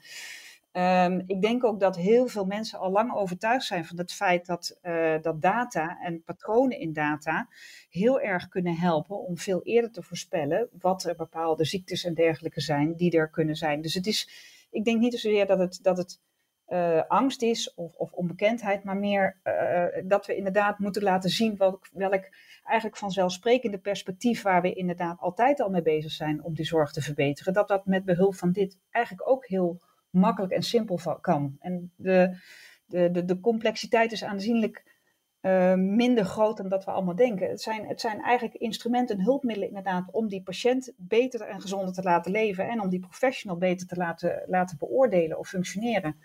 Um, 0.71 1.23
ik 1.27 1.41
denk 1.41 1.63
ook 1.63 1.79
dat 1.79 1.95
heel 1.95 2.27
veel 2.27 2.45
mensen 2.45 2.79
al 2.79 2.91
lang 2.91 3.13
overtuigd 3.13 3.65
zijn 3.65 3.85
van 3.85 3.97
het 3.97 4.13
feit 4.13 4.45
dat, 4.45 4.79
dat 5.21 5.41
data 5.41 5.97
en 6.01 6.23
patronen 6.23 6.79
in 6.79 6.93
data 6.93 7.47
heel 7.89 8.21
erg 8.21 8.47
kunnen 8.47 8.75
helpen 8.75 9.19
om 9.19 9.37
veel 9.37 9.63
eerder 9.63 9.91
te 9.91 10.01
voorspellen 10.03 10.69
wat 10.79 11.03
er 11.03 11.15
bepaalde 11.15 11.65
ziektes 11.65 12.03
en 12.03 12.13
dergelijke 12.13 12.61
zijn 12.61 12.95
die 12.95 13.17
er 13.17 13.29
kunnen 13.29 13.55
zijn. 13.55 13.81
Dus 13.81 13.93
het 13.93 14.07
is, 14.07 14.29
ik 14.73 14.85
denk 14.85 14.99
niet 14.99 15.13
zozeer 15.13 15.47
dat 15.47 15.59
het, 15.59 15.79
dat 15.81 15.97
het 15.97 16.21
uh, 16.67 17.01
angst 17.07 17.41
is 17.41 17.73
of, 17.73 17.95
of, 17.95 18.11
onbekendheid, 18.11 18.83
maar 18.83 18.97
meer 18.97 19.39
uh, 19.43 19.85
dat 20.03 20.25
we 20.25 20.35
inderdaad 20.35 20.79
moeten 20.79 21.03
laten 21.03 21.29
zien 21.29 21.57
welk, 21.57 21.87
welk 21.91 22.29
eigenlijk 22.63 22.97
vanzelfsprekende 22.97 23.77
perspectief 23.77 24.41
waar 24.41 24.61
we 24.61 24.73
inderdaad 24.73 25.19
altijd 25.19 25.61
al 25.61 25.69
mee 25.69 25.81
bezig 25.81 26.11
zijn 26.11 26.43
om 26.43 26.53
die 26.53 26.65
zorg 26.65 26.91
te 26.91 27.01
verbeteren, 27.01 27.53
dat 27.53 27.67
dat 27.67 27.85
met 27.85 28.05
behulp 28.05 28.35
van 28.35 28.51
dit 28.51 28.77
eigenlijk 28.89 29.29
ook 29.29 29.47
heel 29.47 29.81
makkelijk 30.09 30.53
en 30.53 30.63
simpel 30.63 31.19
kan. 31.21 31.57
En 31.59 31.91
de, 31.95 32.37
de, 32.85 33.11
de, 33.11 33.25
de 33.25 33.39
complexiteit 33.39 34.11
is 34.11 34.23
aanzienlijk 34.23 34.92
uh, 35.45 35.73
minder 35.73 36.25
groot 36.25 36.57
dan 36.57 36.69
dat 36.69 36.85
we 36.85 36.91
allemaal 36.91 37.15
denken. 37.15 37.49
Het 37.49 37.61
zijn, 37.61 37.87
het 37.87 38.01
zijn 38.01 38.21
eigenlijk 38.21 38.61
instrumenten 38.61 39.17
en 39.17 39.23
hulpmiddelen 39.23 39.69
inderdaad 39.69 40.11
om 40.11 40.27
die 40.27 40.43
patiënt 40.43 40.93
beter 40.97 41.41
en 41.41 41.61
gezonder 41.61 41.93
te 41.93 42.01
laten 42.01 42.31
leven 42.31 42.69
en 42.69 42.81
om 42.81 42.89
die 42.89 42.99
professional 42.99 43.57
beter 43.57 43.87
te 43.87 43.95
laten, 43.95 44.43
laten 44.47 44.77
beoordelen 44.77 45.39
of 45.39 45.47
functioneren. 45.47 46.15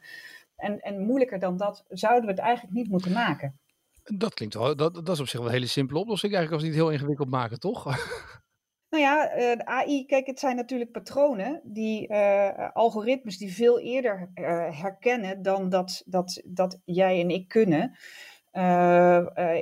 En, 0.56 0.80
en 0.80 1.00
moeilijker 1.00 1.38
dan 1.38 1.56
dat 1.56 1.84
zouden 1.88 2.24
we 2.24 2.30
het 2.30 2.40
eigenlijk 2.40 2.76
niet 2.76 2.88
moeten 2.88 3.12
maken. 3.12 3.58
Dat 4.04 4.34
klinkt 4.34 4.54
wel, 4.54 4.76
dat, 4.76 4.94
dat 4.94 5.08
is 5.08 5.20
op 5.20 5.28
zich 5.28 5.38
wel 5.38 5.48
een 5.48 5.54
hele 5.54 5.66
simpele 5.66 5.98
oplossing 5.98 6.34
eigenlijk 6.34 6.62
als 6.62 6.62
we 6.62 6.76
het 6.76 6.78
niet 6.78 6.86
heel 6.86 6.98
ingewikkeld 6.98 7.30
maken, 7.30 7.60
toch? 7.60 7.84
Nou 8.90 9.02
ja, 9.02 9.36
uh, 9.36 9.56
de 9.56 9.66
AI, 9.66 10.06
kijk, 10.06 10.26
het 10.26 10.38
zijn 10.38 10.56
natuurlijk 10.56 10.92
patronen, 10.92 11.60
die 11.64 12.08
uh, 12.08 12.70
algoritmes 12.72 13.38
die 13.38 13.54
veel 13.54 13.80
eerder 13.80 14.30
uh, 14.34 14.80
herkennen 14.80 15.42
dan 15.42 15.68
dat, 15.68 16.02
dat, 16.06 16.42
dat 16.44 16.80
jij 16.84 17.20
en 17.20 17.30
ik 17.30 17.48
kunnen. 17.48 17.96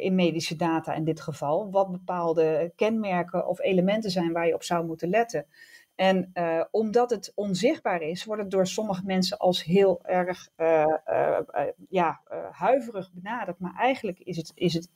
In 0.01 0.15
medische 0.15 0.57
data 0.57 0.95
in 0.95 1.05
dit 1.05 1.21
geval, 1.21 1.71
wat 1.71 1.91
bepaalde 1.91 2.73
kenmerken 2.77 3.47
of 3.49 3.61
elementen 3.61 4.11
zijn 4.11 4.33
waar 4.33 4.47
je 4.47 4.55
op 4.55 4.63
zou 4.63 4.87
moeten 4.87 5.09
letten. 5.09 5.47
En 5.95 6.31
uh, 6.35 6.65
omdat 6.71 7.11
het 7.11 7.33
onzichtbaar 7.35 8.01
is, 8.03 8.25
wordt 8.25 8.43
het 8.43 8.51
door 8.51 8.67
sommige 8.67 9.03
mensen 9.05 9.39
als 9.39 9.65
heel 9.65 10.01
erg 10.05 10.49
ja, 11.89 12.21
huiverig 12.51 13.13
benaderd. 13.13 13.59
Maar 13.59 13.75
eigenlijk 13.79 14.19
is 14.19 14.37
het, 14.37 14.53
is 14.55 14.75
het 14.75 14.91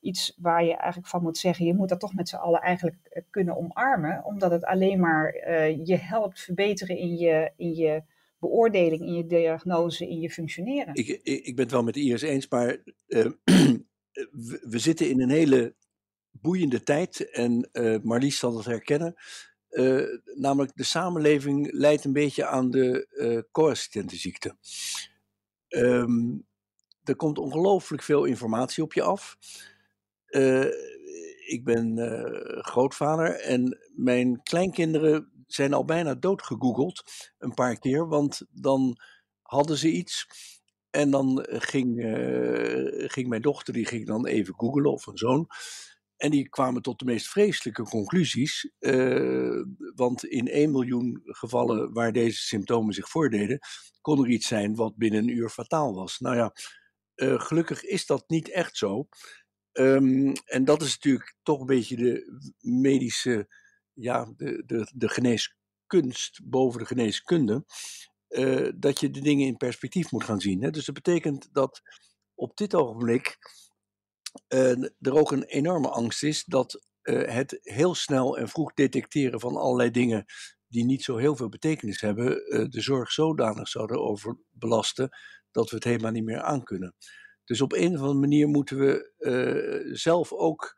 iets 0.00 0.36
waar 0.40 0.64
je 0.64 0.76
eigenlijk 0.76 1.08
van 1.08 1.22
moet 1.22 1.38
zeggen, 1.38 1.66
je 1.66 1.74
moet 1.74 1.88
dat 1.88 2.00
toch 2.00 2.14
met 2.14 2.28
z'n 2.28 2.36
allen 2.36 2.60
eigenlijk 2.60 3.24
kunnen 3.30 3.56
omarmen. 3.56 4.24
Omdat 4.24 4.50
het 4.50 4.64
alleen 4.64 5.00
maar 5.00 5.34
je 5.84 5.96
helpt 5.96 6.40
verbeteren 6.40 6.96
in 6.96 7.16
je, 7.16 7.52
in 7.56 7.74
je 7.74 8.02
beoordeling, 8.42 9.00
in 9.00 9.14
je 9.14 9.26
diagnose, 9.26 10.08
in 10.08 10.20
je 10.20 10.30
functioneren. 10.30 10.94
Ik, 10.94 11.08
ik, 11.08 11.22
ik 11.22 11.56
ben 11.56 11.64
het 11.64 11.72
wel 11.72 11.82
met 11.82 11.96
Iris 11.96 12.22
eens, 12.22 12.48
maar 12.48 12.66
we, 13.06 14.66
we, 14.68 14.78
zitten 14.78 15.10
in 15.10 15.20
een 15.20 15.30
hele 15.30 15.74
boeiende 16.30 16.82
tijd. 16.82 17.30
En 17.30 17.70
Marlies 18.02 18.38
zal 18.38 18.52
dat 18.52 18.64
herkennen 18.64 19.14
uh, 19.70 20.04
namelijk 20.34 20.76
de 20.76 20.82
samenleving 20.82 21.72
leidt 21.72 22.04
een 22.04 22.12
beetje 22.12 22.46
aan 22.46 22.70
de 22.70 23.46
co-assistentenziekte. 23.52 24.56
Um, 25.68 26.46
er 27.04 27.16
komt 27.16 27.38
ongelooflijk 27.38 28.02
veel 28.02 28.24
informatie 28.24 28.82
op 28.82 28.92
je 28.92 29.02
af. 29.02 29.36
Ik 31.46 31.64
ben 31.64 31.98
grootvader 32.64 33.40
en 33.40 33.78
mijn 33.94 34.42
kleinkinderen 34.42 35.31
zijn 35.54 35.72
al 35.72 35.84
bijna 35.84 36.14
doodgegoogeld 36.14 37.02
een 37.38 37.54
paar 37.54 37.78
keer, 37.78 38.08
want 38.08 38.42
dan 38.50 38.96
hadden 39.42 39.76
ze 39.76 39.90
iets 39.90 40.26
en 40.90 41.10
dan 41.10 41.46
ging, 41.48 41.94
ging 43.12 43.28
mijn 43.28 43.42
dochter, 43.42 43.74
die 43.74 43.86
ging 43.86 44.06
dan 44.06 44.26
even 44.26 44.54
googlen 44.54 44.92
of 44.92 45.06
een 45.06 45.18
zoon. 45.18 45.48
En 46.22 46.30
die 46.30 46.48
kwamen 46.48 46.82
tot 46.82 46.98
de 46.98 47.04
meest 47.04 47.28
vreselijke 47.28 47.82
conclusies. 47.82 48.70
Uh, 48.80 49.64
want 49.94 50.24
in 50.24 50.48
1 50.48 50.70
miljoen 50.70 51.20
gevallen 51.24 51.92
waar 51.92 52.12
deze 52.12 52.40
symptomen 52.40 52.94
zich 52.94 53.08
voordeden, 53.08 53.58
kon 54.00 54.24
er 54.24 54.30
iets 54.30 54.46
zijn 54.46 54.74
wat 54.74 54.96
binnen 54.96 55.22
een 55.22 55.36
uur 55.36 55.48
fataal 55.48 55.94
was. 55.94 56.18
Nou 56.18 56.36
ja, 56.36 56.52
gelukkig 57.38 57.84
is 57.84 58.06
dat 58.06 58.24
niet 58.26 58.50
echt 58.50 58.76
zo. 58.76 59.08
Um, 59.72 60.32
en 60.44 60.64
dat 60.64 60.82
is 60.82 60.94
natuurlijk 60.94 61.34
toch 61.42 61.60
een 61.60 61.66
beetje 61.66 61.96
de 61.96 62.40
medische, 62.60 63.48
ja, 63.94 64.32
de, 64.36 64.62
de, 64.66 64.90
de 64.94 65.08
geneeskunst 65.08 66.40
boven 66.44 66.80
de 66.80 66.86
geneeskunde. 66.86 67.64
Uh, 68.28 68.70
dat 68.76 69.00
je 69.00 69.10
de 69.10 69.20
dingen 69.20 69.46
in 69.46 69.56
perspectief 69.56 70.10
moet 70.10 70.24
gaan 70.24 70.40
zien. 70.40 70.62
Hè? 70.62 70.70
Dus 70.70 70.84
dat 70.84 70.94
betekent 70.94 71.48
dat 71.52 71.82
op 72.34 72.56
dit 72.56 72.74
ogenblik 72.74 73.38
uh, 74.48 74.82
er 75.00 75.14
ook 75.14 75.32
een 75.32 75.44
enorme 75.44 75.88
angst 75.88 76.22
is 76.22 76.44
dat 76.44 76.86
uh, 77.02 77.28
het 77.28 77.58
heel 77.62 77.94
snel 77.94 78.38
en 78.38 78.48
vroeg 78.48 78.74
detecteren 78.74 79.40
van 79.40 79.56
allerlei 79.56 79.90
dingen 79.90 80.24
die 80.68 80.84
niet 80.84 81.02
zo 81.02 81.16
heel 81.16 81.36
veel 81.36 81.48
betekenis 81.48 82.00
hebben, 82.00 82.28
de 82.70 82.80
zorg 82.80 83.12
zodanig 83.12 83.68
zouden 83.68 84.00
overbelasten 84.00 85.08
dat 85.50 85.70
we 85.70 85.76
het 85.76 85.84
helemaal 85.84 86.12
niet 86.12 86.24
meer 86.24 86.42
aankunnen. 86.42 86.94
Dus 87.44 87.60
op 87.60 87.72
een 87.72 87.94
of 87.94 88.00
andere 88.00 88.18
manier 88.18 88.48
moeten 88.48 88.78
we 88.78 89.90
zelf 89.92 90.32
ook 90.32 90.74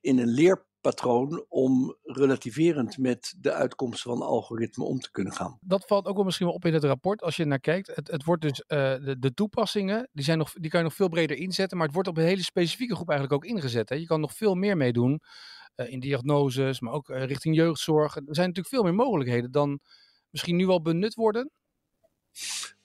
in 0.00 0.18
een 0.18 0.28
leer 0.28 0.65
patroon 0.86 1.44
om 1.48 1.96
relativerend 2.02 2.98
met 2.98 3.34
de 3.40 3.52
uitkomsten 3.52 4.10
van 4.10 4.22
algoritmen 4.22 4.86
om 4.86 4.98
te 4.98 5.10
kunnen 5.10 5.32
gaan. 5.32 5.58
Dat 5.60 5.86
valt 5.86 6.06
ook 6.06 6.14
wel 6.14 6.24
misschien 6.24 6.46
wel 6.46 6.54
op 6.54 6.64
in 6.64 6.74
het 6.74 6.84
rapport 6.84 7.22
als 7.22 7.36
je 7.36 7.44
naar 7.44 7.60
kijkt. 7.60 7.94
Het, 7.94 8.10
het 8.10 8.24
wordt 8.24 8.42
dus, 8.42 8.60
uh, 8.60 8.66
de, 8.78 9.16
de, 9.18 9.34
toepassingen, 9.34 10.08
die, 10.12 10.24
zijn 10.24 10.38
nog, 10.38 10.52
die 10.52 10.70
kan 10.70 10.80
je 10.80 10.86
nog 10.86 10.94
veel 10.94 11.08
breder 11.08 11.36
inzetten, 11.36 11.76
maar 11.76 11.86
het 11.86 11.94
wordt 11.94 12.08
op 12.10 12.16
een 12.16 12.24
hele 12.24 12.42
specifieke 12.42 12.94
groep 12.94 13.08
eigenlijk 13.08 13.44
ook 13.44 13.50
ingezet. 13.50 13.88
Hè. 13.88 13.94
Je 13.94 14.06
kan 14.06 14.20
nog 14.20 14.32
veel 14.32 14.54
meer 14.54 14.76
meedoen 14.76 15.20
uh, 15.76 15.92
in 15.92 16.00
diagnoses, 16.00 16.80
maar 16.80 16.92
ook 16.92 17.08
uh, 17.08 17.24
richting 17.24 17.56
jeugdzorg. 17.56 18.16
Er 18.16 18.22
zijn 18.24 18.48
natuurlijk 18.48 18.74
veel 18.74 18.82
meer 18.82 18.94
mogelijkheden 18.94 19.50
dan 19.50 19.80
misschien 20.30 20.56
nu 20.56 20.66
al 20.66 20.82
benut 20.82 21.14
worden. 21.14 21.50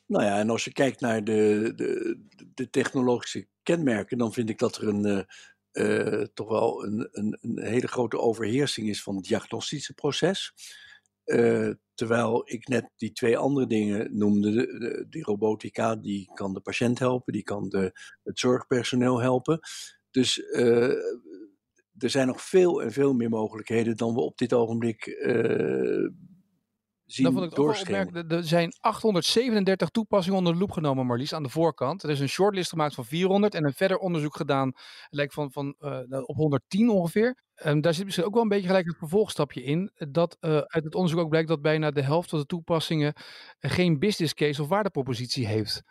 Nou 0.06 0.24
ja, 0.24 0.40
en 0.40 0.50
als 0.50 0.64
je 0.64 0.72
kijkt 0.72 1.00
naar 1.00 1.24
de, 1.24 1.74
de, 1.76 2.20
de 2.54 2.70
technologische 2.70 3.48
kenmerken, 3.64 4.18
dan 4.18 4.34
vind 4.34 4.50
ik 4.50 4.58
dat 4.58 4.78
er 4.78 4.88
een, 4.88 5.28
uh, 5.74 6.24
toch 6.34 6.50
wel 6.50 6.86
een, 6.86 7.08
een, 7.12 7.38
een, 7.42 7.62
hele 7.64 7.88
grote 7.88 8.20
overheersing 8.20 8.90
is 8.90 9.04
van 9.04 9.16
het 9.16 9.26
diagnostische 9.26 9.94
proces. 9.94 10.54
Uh, 11.26 11.70
terwijl 11.94 12.42
ik 12.46 12.68
net 12.68 12.90
die 12.96 13.12
twee 13.12 13.38
andere 13.38 13.68
dingen 13.68 14.18
noemde, 14.18 14.52
de, 14.52 14.78
de, 14.80 15.06
die 15.10 15.24
robotica, 15.24 15.96
die 15.96 16.30
kan 16.34 16.54
de 16.54 16.60
patiënt 16.60 17.00
helpen, 17.00 17.34
die 17.34 17.44
kan 17.44 17.70
de, 17.70 17.92
het 18.24 18.40
zorgpersoneel 18.40 19.22
helpen. 19.22 19.60
Dus 20.12 20.38
uh, 20.38 20.94
er 21.98 22.10
zijn 22.10 22.28
nog 22.28 22.42
veel 22.42 22.82
en 22.82 22.92
veel 22.92 23.14
meer 23.14 23.30
mogelijkheden 23.30 23.98
dan 23.98 24.14
we 24.14 24.20
op 24.20 24.38
dit 24.38 24.54
ogenblik 24.54 25.06
zien 27.14 27.26
dat 27.26 27.34
vond 27.34 27.46
ik 27.52 27.60
ook 27.60 28.32
Er 28.32 28.44
zijn 28.44 28.74
837 28.80 29.90
toepassingen 29.90 30.38
onder 30.38 30.54
de 30.54 30.60
loep 30.60 30.72
genomen, 30.72 31.06
Marlies, 31.06 31.34
aan 31.34 31.44
de 31.44 31.50
voorkant. 31.50 32.04
Er 32.04 32.10
is 32.10 32.20
een 32.20 32.30
shortlist 32.30 32.70
gemaakt 32.70 32.96
van 32.96 33.06
400 33.06 33.56
en 33.56 33.66
een 33.66 33.74
verder 33.74 33.98
onderzoek 33.98 34.36
gedaan, 34.36 34.74
lijkt 35.10 35.34
van, 35.34 35.52
van 35.52 35.76
uh, 35.80 36.00
op 36.10 36.36
110 36.36 36.90
ongeveer. 36.90 37.36
Um, 37.66 37.82
daar 37.82 37.94
zit 37.94 38.06
misschien 38.06 38.26
ook 38.26 38.34
wel 38.34 38.44
een 38.44 38.50
beetje 38.50 38.68
gelijk 38.68 38.86
het 38.86 38.98
vervolgstapje 38.98 39.64
in. 39.64 39.92
Dat 40.10 40.38
uh, 40.42 40.58
uit 40.58 40.84
het 40.84 40.96
onderzoek 40.96 41.20
ook 41.20 41.30
blijkt 41.30 41.48
dat 41.48 41.62
bijna 41.62 41.92
de 41.92 42.02
helft 42.02 42.30
van 42.30 42.40
de 42.40 42.46
toepassingen 42.46 43.14
geen 43.60 44.00
business 44.00 44.34
case 44.34 44.62
of 44.62 44.68
waardepropositie 44.68 45.48
heeft. 45.48 45.82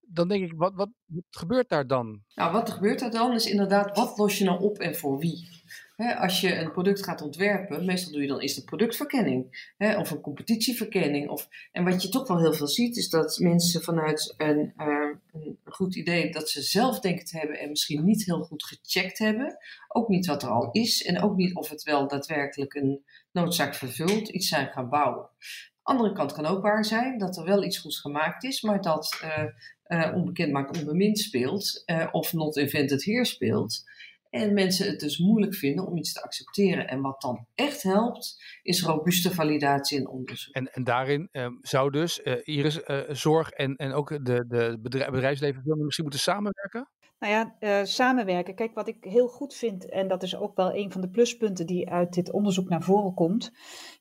dan 0.00 0.28
denk 0.28 0.44
ik, 0.44 0.52
wat, 0.56 0.72
wat, 0.74 0.88
wat 1.06 1.24
gebeurt 1.30 1.68
daar 1.68 1.86
dan? 1.86 2.22
Nou, 2.34 2.52
wat 2.52 2.70
gebeurt 2.70 3.02
er 3.02 3.10
dan 3.10 3.32
is 3.32 3.46
inderdaad, 3.46 3.96
wat 3.96 4.18
los 4.18 4.38
je 4.38 4.44
nou 4.44 4.60
op 4.60 4.78
en 4.78 4.96
voor 4.96 5.18
wie? 5.18 5.48
Als 5.96 6.40
je 6.40 6.58
een 6.58 6.72
product 6.72 7.04
gaat 7.04 7.22
ontwerpen, 7.22 7.84
meestal 7.84 8.12
doe 8.12 8.20
je 8.20 8.28
dan 8.28 8.40
eerst 8.40 8.56
een 8.56 8.64
productverkenning 8.64 9.70
of 9.78 10.10
een 10.10 10.20
competitieverkenning. 10.20 11.28
Of, 11.28 11.48
en 11.72 11.84
wat 11.84 12.02
je 12.02 12.08
toch 12.08 12.28
wel 12.28 12.38
heel 12.38 12.52
veel 12.52 12.68
ziet, 12.68 12.96
is 12.96 13.08
dat 13.08 13.38
mensen 13.38 13.82
vanuit 13.82 14.34
een, 14.36 14.72
uh, 14.78 15.16
een 15.32 15.58
goed 15.64 15.96
idee 15.96 16.30
dat 16.30 16.50
ze 16.50 16.62
zelf 16.62 17.00
denken 17.00 17.24
te 17.24 17.38
hebben 17.38 17.58
en 17.58 17.68
misschien 17.68 18.04
niet 18.04 18.24
heel 18.24 18.42
goed 18.42 18.64
gecheckt 18.64 19.18
hebben, 19.18 19.56
ook 19.88 20.08
niet 20.08 20.26
wat 20.26 20.42
er 20.42 20.48
al 20.48 20.68
is 20.72 21.04
en 21.04 21.22
ook 21.22 21.36
niet 21.36 21.54
of 21.54 21.68
het 21.68 21.82
wel 21.82 22.08
daadwerkelijk 22.08 22.74
een 22.74 23.04
noodzaak 23.32 23.74
vervult, 23.74 24.28
iets 24.28 24.48
zijn 24.48 24.68
gaan 24.68 24.88
bouwen. 24.88 25.28
Andere 25.82 26.12
kant 26.12 26.32
kan 26.32 26.46
ook 26.46 26.62
waar 26.62 26.84
zijn 26.84 27.18
dat 27.18 27.36
er 27.36 27.44
wel 27.44 27.64
iets 27.64 27.78
goeds 27.78 28.00
gemaakt 28.00 28.44
is, 28.44 28.62
maar 28.62 28.80
dat 28.80 29.20
uh, 29.24 29.44
uh, 29.86 30.14
onbekend 30.14 30.52
maakt 30.52 30.78
onbemind 30.78 31.18
speelt 31.18 31.82
uh, 31.86 32.08
of 32.12 32.32
not 32.32 32.56
invented 32.56 33.04
here 33.04 33.24
speelt. 33.24 33.84
En 34.36 34.54
mensen 34.54 34.86
het 34.86 35.00
dus 35.00 35.18
moeilijk 35.18 35.54
vinden 35.54 35.86
om 35.86 35.96
iets 35.96 36.12
te 36.12 36.22
accepteren. 36.22 36.88
En 36.88 37.00
wat 37.00 37.20
dan 37.20 37.46
echt 37.54 37.82
helpt, 37.82 38.42
is 38.62 38.82
robuuste 38.82 39.34
validatie 39.34 39.98
en 39.98 40.08
onderzoek. 40.08 40.54
En, 40.54 40.72
en 40.72 40.84
daarin 40.84 41.28
uh, 41.32 41.46
zou 41.60 41.90
dus 41.90 42.20
uh, 42.24 42.34
Iris 42.44 42.80
uh, 42.86 43.00
zorg 43.08 43.50
en, 43.50 43.76
en 43.76 43.92
ook 43.92 44.08
de, 44.08 44.46
de 44.48 44.78
bedrijf, 44.82 45.10
bedrijfsleven 45.10 45.62
misschien 45.64 46.04
moeten 46.04 46.22
samenwerken? 46.22 46.90
Nou 47.18 47.32
ja, 47.60 47.84
samenwerken. 47.84 48.54
Kijk, 48.54 48.74
wat 48.74 48.88
ik 48.88 48.96
heel 49.00 49.28
goed 49.28 49.54
vind, 49.54 49.88
en 49.88 50.08
dat 50.08 50.22
is 50.22 50.36
ook 50.36 50.56
wel 50.56 50.74
een 50.74 50.92
van 50.92 51.00
de 51.00 51.08
pluspunten 51.08 51.66
die 51.66 51.90
uit 51.90 52.12
dit 52.12 52.32
onderzoek 52.32 52.68
naar 52.68 52.82
voren 52.82 53.14
komt, 53.14 53.52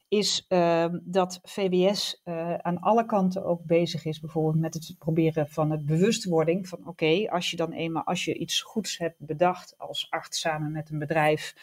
is 0.07 0.45
uh, 0.49 0.85
dat 1.03 1.39
VWS 1.43 2.21
uh, 2.25 2.53
aan 2.53 2.79
alle 2.79 3.05
kanten 3.05 3.45
ook 3.45 3.63
bezig 3.63 4.05
is, 4.05 4.19
bijvoorbeeld 4.19 4.59
met 4.59 4.73
het 4.73 4.95
proberen 4.97 5.47
van 5.49 5.71
het 5.71 5.85
bewustwording 5.85 6.67
van 6.67 6.87
oké, 6.87 7.29
als 7.29 7.51
je 7.51 7.57
dan 7.57 7.71
eenmaal, 7.71 8.03
als 8.03 8.25
je 8.25 8.37
iets 8.37 8.61
goeds 8.61 8.97
hebt 8.97 9.15
bedacht 9.19 9.75
als 9.77 10.07
arts 10.09 10.39
samen 10.39 10.71
met 10.71 10.89
een 10.89 10.99
bedrijf, 10.99 11.55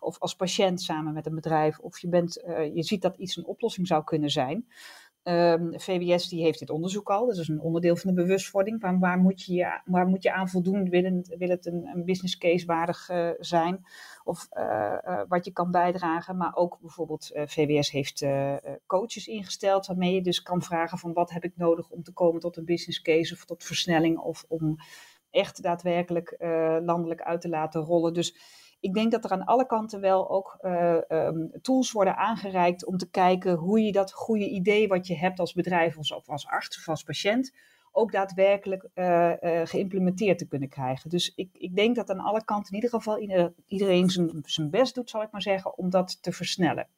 of 0.00 0.18
als 0.18 0.34
patiënt 0.34 0.82
samen 0.82 1.12
met 1.12 1.26
een 1.26 1.34
bedrijf, 1.34 1.78
of 1.78 1.98
je, 1.98 2.08
bent, 2.08 2.42
uh, 2.46 2.74
je 2.74 2.82
ziet 2.82 3.02
dat 3.02 3.16
iets 3.16 3.36
een 3.36 3.46
oplossing 3.46 3.86
zou 3.86 4.04
kunnen 4.04 4.30
zijn, 4.30 4.66
Um, 5.28 5.80
VWS 5.80 6.28
die 6.28 6.42
heeft 6.42 6.58
dit 6.58 6.70
onderzoek 6.70 7.10
al, 7.10 7.26
dat 7.26 7.36
is 7.36 7.48
een 7.48 7.60
onderdeel 7.60 7.96
van 7.96 8.14
de 8.14 8.22
bewustwording. 8.22 8.80
Van 8.80 8.98
waar, 8.98 9.18
moet 9.18 9.44
je, 9.44 9.80
waar 9.84 10.06
moet 10.06 10.22
je 10.22 10.32
aan 10.32 10.48
voldoen? 10.48 10.88
Wil 10.88 11.48
het, 11.48 11.66
een, 11.66 11.86
een 11.86 12.04
business 12.04 12.38
case 12.38 12.66
waardig 12.66 13.08
uh, 13.10 13.30
zijn? 13.38 13.84
Of 14.24 14.48
uh, 14.52 14.96
uh, 15.04 15.20
wat 15.28 15.44
je 15.44 15.52
kan 15.52 15.70
bijdragen. 15.70 16.36
Maar 16.36 16.54
ook 16.54 16.78
bijvoorbeeld 16.80 17.30
VWS 17.34 17.90
heeft 17.90 18.26
coaches 18.86 19.26
ingesteld 19.26 19.86
waarmee 19.86 20.14
je 20.14 20.22
dus 20.22 20.42
kan 20.42 20.62
vragen 20.62 20.98
van 20.98 21.12
wat 21.12 21.30
heb 21.30 21.44
ik 21.44 21.56
nodig 21.56 21.90
om 21.90 22.02
te 22.02 22.12
komen 22.12 22.40
tot 22.40 22.56
een 22.56 22.64
business 22.64 23.02
case 23.02 23.34
of 23.34 23.44
tot 23.44 23.64
versnelling 23.64 24.18
of 24.18 24.44
om 24.48 24.76
echt 25.30 25.62
daadwerkelijk 25.62 26.36
landelijk 26.84 27.22
uit 27.22 27.40
te 27.40 27.48
laten 27.48 27.80
rollen. 27.80 28.14
Dus 28.14 28.36
ik 28.80 28.94
denk 28.94 29.12
dat 29.12 29.24
er 29.24 29.30
aan 29.30 29.44
alle 29.44 29.66
kanten 29.66 30.00
wel 30.00 30.30
ook 30.30 30.58
uh, 30.60 30.98
um, 31.08 31.50
tools 31.62 31.92
worden 31.92 32.16
aangereikt 32.16 32.86
om 32.86 32.96
te 32.96 33.10
kijken 33.10 33.54
hoe 33.54 33.80
je 33.80 33.92
dat 33.92 34.12
goede 34.12 34.48
idee 34.48 34.88
wat 34.88 35.06
je 35.06 35.16
hebt 35.16 35.38
als 35.38 35.52
bedrijf 35.52 35.96
of 35.98 36.28
als 36.28 36.46
arts 36.46 36.78
of 36.78 36.88
als 36.88 37.02
patiënt 37.02 37.52
ook 37.92 38.12
daadwerkelijk 38.12 38.88
uh, 38.94 39.32
uh, 39.40 39.60
geïmplementeerd 39.64 40.38
te 40.38 40.48
kunnen 40.48 40.68
krijgen. 40.68 41.10
Dus 41.10 41.32
ik, 41.34 41.48
ik 41.52 41.76
denk 41.76 41.96
dat 41.96 42.10
aan 42.10 42.20
alle 42.20 42.44
kanten 42.44 42.68
in 42.68 42.74
ieder 42.74 42.90
geval 42.90 43.18
ieder, 43.20 43.54
iedereen 43.66 44.10
zijn, 44.42 44.70
best 44.70 44.94
doet, 44.94 45.10
zal 45.10 45.22
ik 45.22 45.30
maar 45.30 45.42
zeggen, 45.42 45.78
om 45.78 45.90
dat 45.90 46.22
te 46.22 46.32
versnellen. 46.32 46.88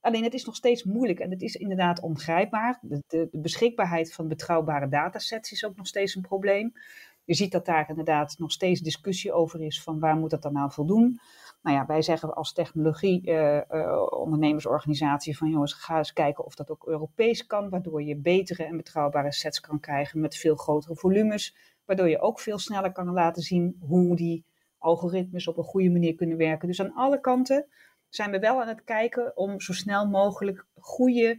Alleen 0.00 0.24
het 0.24 0.34
is 0.34 0.44
nog 0.44 0.56
steeds 0.56 0.84
moeilijk 0.84 1.18
en 1.18 1.30
het 1.30 1.42
is 1.42 1.54
inderdaad 1.54 2.00
ongrijpbaar. 2.00 2.78
De 2.82 3.28
beschikbaarheid 3.32 4.12
van 4.12 4.28
betrouwbare 4.28 4.88
datasets 4.88 5.52
is 5.52 5.64
ook 5.64 5.76
nog 5.76 5.86
steeds 5.86 6.14
een 6.14 6.22
probleem 6.22 6.72
je 7.26 7.34
ziet 7.34 7.52
dat 7.52 7.64
daar 7.64 7.88
inderdaad 7.88 8.34
nog 8.38 8.52
steeds 8.52 8.80
discussie 8.80 9.32
over 9.32 9.60
is 9.60 9.82
van 9.82 9.98
waar 9.98 10.16
moet 10.16 10.30
dat 10.30 10.42
dan 10.42 10.52
nou 10.52 10.72
voldoen. 10.72 11.20
Nou 11.62 11.76
ja, 11.76 11.86
wij 11.86 12.02
zeggen 12.02 12.34
als 12.34 12.52
technologie 12.52 13.26
uh, 13.26 13.60
uh, 13.70 14.06
ondernemersorganisatie 14.10 15.36
van 15.36 15.50
jongens, 15.50 15.72
ga 15.72 15.98
eens 15.98 16.12
kijken 16.12 16.44
of 16.44 16.54
dat 16.54 16.70
ook 16.70 16.86
Europees 16.86 17.46
kan, 17.46 17.68
waardoor 17.68 18.02
je 18.02 18.16
betere 18.16 18.64
en 18.64 18.76
betrouwbare 18.76 19.32
sets 19.32 19.60
kan 19.60 19.80
krijgen 19.80 20.20
met 20.20 20.36
veel 20.36 20.56
grotere 20.56 20.96
volumes, 20.96 21.56
waardoor 21.84 22.08
je 22.08 22.20
ook 22.20 22.40
veel 22.40 22.58
sneller 22.58 22.92
kan 22.92 23.12
laten 23.12 23.42
zien 23.42 23.76
hoe 23.80 24.16
die 24.16 24.44
algoritmes 24.78 25.48
op 25.48 25.56
een 25.56 25.64
goede 25.64 25.90
manier 25.90 26.14
kunnen 26.14 26.36
werken. 26.36 26.68
Dus 26.68 26.80
aan 26.80 26.94
alle 26.94 27.20
kanten 27.20 27.66
zijn 28.08 28.30
we 28.30 28.38
wel 28.38 28.60
aan 28.60 28.68
het 28.68 28.84
kijken 28.84 29.36
om 29.36 29.60
zo 29.60 29.72
snel 29.72 30.06
mogelijk 30.06 30.66
goede 30.74 31.38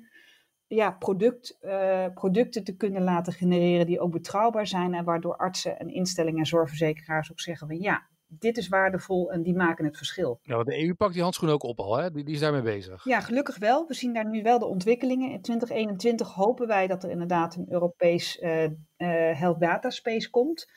ja, 0.68 0.92
product, 0.92 1.58
uh, 1.62 2.06
producten 2.14 2.64
te 2.64 2.76
kunnen 2.76 3.04
laten 3.04 3.34
genereren 3.34 3.86
die 3.86 4.00
ook 4.00 4.12
betrouwbaar 4.12 4.68
zijn 4.68 4.94
en 4.94 5.04
waardoor 5.04 5.38
artsen 5.38 5.80
en 5.80 5.90
instellingen 5.90 6.40
en 6.40 6.46
zorgverzekeraars 6.46 7.32
ook 7.32 7.40
zeggen 7.40 7.68
van 7.68 7.80
ja, 7.80 8.08
dit 8.28 8.58
is 8.58 8.68
waardevol 8.68 9.32
en 9.32 9.44
die 9.44 9.56
maken 9.56 9.86
het 9.86 9.98
verschil. 9.98 10.40
Ja, 10.44 10.56
want 10.56 10.68
de 10.68 10.86
EU 10.86 10.94
pakt 10.94 11.14
die 11.14 11.22
handschoen 11.22 11.50
ook 11.50 11.64
op 11.64 11.80
al, 11.80 11.98
hè? 11.98 12.12
Die, 12.12 12.24
die 12.24 12.34
is 12.34 12.40
daarmee 12.40 12.62
bezig. 12.62 13.04
Ja, 13.04 13.20
gelukkig 13.20 13.58
wel. 13.58 13.88
We 13.88 13.94
zien 13.94 14.14
daar 14.14 14.30
nu 14.30 14.42
wel 14.42 14.60
de 14.60 14.66
ontwikkelingen. 14.66 15.32
In 15.32 15.42
2021 15.42 16.34
hopen 16.34 16.68
wij 16.68 16.88
dat 16.88 17.04
er 17.04 17.10
inderdaad 17.10 17.56
een 17.56 17.72
Europees 17.72 18.38
uh, 18.42 18.64
uh, 18.64 18.70
health 19.40 19.60
data 19.60 19.90
space 19.90 20.30
komt 20.30 20.68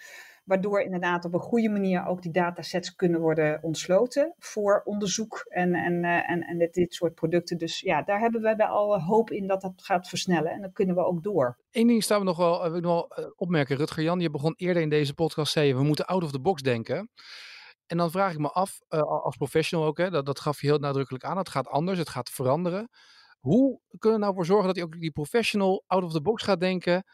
waardoor 0.50 0.80
inderdaad 0.80 1.24
op 1.24 1.34
een 1.34 1.40
goede 1.40 1.68
manier 1.68 2.06
ook 2.06 2.22
die 2.22 2.32
datasets 2.32 2.94
kunnen 2.94 3.20
worden 3.20 3.62
ontsloten 3.62 4.34
voor 4.38 4.82
onderzoek 4.84 5.44
en, 5.48 5.74
en, 5.74 6.04
eh, 6.04 6.30
en, 6.30 6.42
en 6.42 6.58
dit, 6.58 6.74
dit 6.74 6.94
soort 6.94 7.14
producten. 7.14 7.58
Dus 7.58 7.80
ja, 7.80 8.02
daar 8.02 8.20
hebben 8.20 8.40
we 8.40 8.54
wel 8.56 9.00
hoop 9.00 9.30
in 9.30 9.46
dat 9.46 9.60
dat 9.60 9.72
gaat 9.76 10.08
versnellen 10.08 10.52
en 10.52 10.60
dan 10.60 10.72
kunnen 10.72 10.94
we 10.94 11.04
ook 11.04 11.22
door. 11.22 11.58
Eén 11.70 11.86
ding 11.86 12.02
staan 12.02 12.18
we 12.18 12.24
nog 12.24 12.36
wel, 12.36 12.62
wil 12.62 12.76
ik 12.76 12.82
nog 12.82 12.92
wel 12.92 13.24
eh, 13.24 13.30
opmerken. 13.36 13.76
Rutger 13.76 14.02
Jan, 14.02 14.20
je 14.20 14.30
begon 14.30 14.54
eerder 14.56 14.82
in 14.82 14.88
deze 14.88 15.14
podcast, 15.14 15.52
zei 15.52 15.66
je, 15.66 15.74
we 15.74 15.82
moeten 15.82 16.06
out 16.06 16.22
of 16.22 16.30
the 16.30 16.40
box 16.40 16.62
denken. 16.62 17.10
En 17.86 17.96
dan 17.96 18.10
vraag 18.10 18.32
ik 18.32 18.38
me 18.38 18.50
af, 18.50 18.78
als 18.88 19.36
professional 19.36 19.86
ook, 19.86 19.98
hè, 19.98 20.10
dat, 20.10 20.26
dat 20.26 20.40
gaf 20.40 20.60
je 20.60 20.66
heel 20.66 20.78
nadrukkelijk 20.78 21.24
aan, 21.24 21.38
het 21.38 21.48
gaat 21.48 21.68
anders, 21.68 21.98
het 21.98 22.08
gaat 22.08 22.30
veranderen. 22.30 22.88
Hoe 23.38 23.80
kunnen 23.98 24.18
we 24.18 24.24
nou 24.24 24.36
voor 24.36 24.46
zorgen 24.46 24.66
dat 24.66 24.74
die, 24.74 24.84
ook 24.84 25.00
die 25.00 25.10
professional 25.10 25.84
out 25.86 26.02
of 26.02 26.12
the 26.12 26.22
box 26.22 26.42
gaat 26.42 26.60
denken 26.60 27.04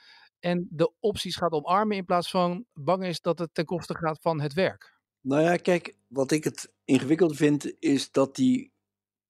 en 0.40 0.66
de 0.70 0.92
opties 1.00 1.36
gaat 1.36 1.52
omarmen 1.52 1.96
in 1.96 2.04
plaats 2.04 2.30
van 2.30 2.64
bang 2.74 3.04
is 3.04 3.20
dat 3.20 3.38
het 3.38 3.54
ten 3.54 3.64
koste 3.64 3.96
gaat 3.96 4.18
van 4.20 4.40
het 4.40 4.52
werk? 4.52 4.94
Nou 5.20 5.42
ja, 5.42 5.56
kijk, 5.56 5.96
wat 6.06 6.30
ik 6.30 6.44
het 6.44 6.72
ingewikkeld 6.84 7.36
vind 7.36 7.74
is 7.78 8.10
dat 8.10 8.36
die 8.36 8.72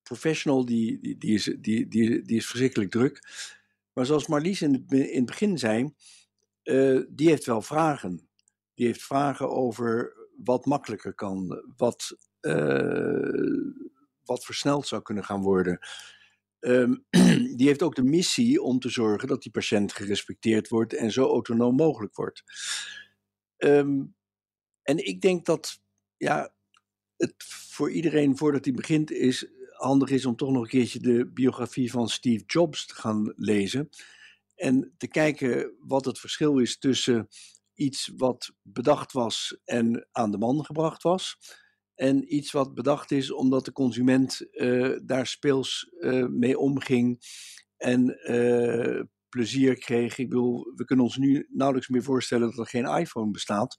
professional, 0.03 0.65
die, 0.65 1.01
die, 1.01 1.19
die, 1.19 1.35
is, 1.35 1.45
die, 1.45 1.89
die, 1.89 2.23
die 2.23 2.37
is 2.37 2.47
verschrikkelijk 2.47 2.91
druk. 2.91 3.23
Maar 3.93 4.07
zoals 4.07 4.27
Marlies 4.27 4.63
in 4.63 4.73
het, 4.73 4.93
in 4.93 5.17
het 5.17 5.27
begin 5.27 5.59
zei, 5.59 5.95
uh, 6.65 7.03
die 7.09 7.29
heeft 7.29 7.45
wel 7.45 7.63
vragen. 7.63 8.29
Die 8.75 8.87
heeft 8.87 9.03
vragen 9.03 9.51
over 9.51 10.15
wat 10.45 10.67
makkelijker 10.67 11.15
kan, 11.15 11.63
wat, 11.77 12.17
uh, 12.41 13.73
wat 14.25 14.45
versneld 14.45 14.87
zou 14.87 15.03
kunnen 15.03 15.25
gaan 15.25 15.43
worden. 15.43 15.79
Um, 16.61 17.05
die 17.57 17.67
heeft 17.67 17.83
ook 17.83 17.95
de 17.95 18.03
missie 18.03 18.63
om 18.63 18.79
te 18.79 18.89
zorgen 18.89 19.29
dat 19.29 19.43
die 19.43 19.53
patiënt 19.53 19.93
gerespecteerd 19.93 20.69
wordt 20.69 20.95
en 20.95 21.11
zo 21.13 21.29
autonoom 21.29 21.75
mogelijk 21.75 22.15
wordt. 22.15 22.43
Um, 23.57 24.15
en 24.83 25.07
ik 25.07 25.21
denk 25.21 25.47
dat 25.47 25.81
ja, 26.17 26.55
het 27.17 27.35
voor 27.69 27.91
iedereen 27.91 28.37
voordat 28.37 28.65
hij 28.65 28.75
begint 28.75 29.11
is 29.11 29.47
handig 29.71 30.11
is 30.11 30.27
om 30.27 30.37
toch 30.37 30.51
nog 30.51 30.63
een 30.63 30.69
keertje 30.69 31.01
de 31.01 31.27
biografie 31.27 31.91
van 31.91 32.09
Steve 32.09 32.45
Jobs 32.47 32.87
te 32.87 32.95
gaan 32.95 33.33
lezen. 33.37 33.89
En 34.55 34.95
te 34.97 35.09
kijken 35.09 35.75
wat 35.81 36.05
het 36.05 36.19
verschil 36.19 36.59
is 36.59 36.79
tussen 36.79 37.29
iets 37.75 38.13
wat 38.17 38.53
bedacht 38.63 39.13
was 39.13 39.61
en 39.65 40.09
aan 40.13 40.31
de 40.31 40.39
man 40.39 40.65
gebracht 40.65 41.03
was 41.03 41.39
en 41.97 42.35
iets 42.35 42.53
wat 42.53 42.75
bedacht 42.75 43.11
is 43.11 43.33
omdat 43.33 43.65
de 43.65 43.73
consument 43.73 44.47
uh, 44.51 44.99
daar 45.03 45.27
speels 45.27 45.93
uh, 45.99 46.27
mee 46.27 46.59
omging 46.59 47.19
en 47.77 48.19
uh, 48.31 49.03
plezier 49.29 49.79
kreeg. 49.79 50.19
Ik 50.19 50.29
bedoel, 50.29 50.73
we 50.75 50.85
kunnen 50.85 51.05
ons 51.05 51.17
nu 51.17 51.47
nauwelijks 51.51 51.89
meer 51.89 52.03
voorstellen 52.03 52.49
dat 52.49 52.59
er 52.59 52.67
geen 52.67 52.99
iPhone 52.99 53.31
bestaat. 53.31 53.77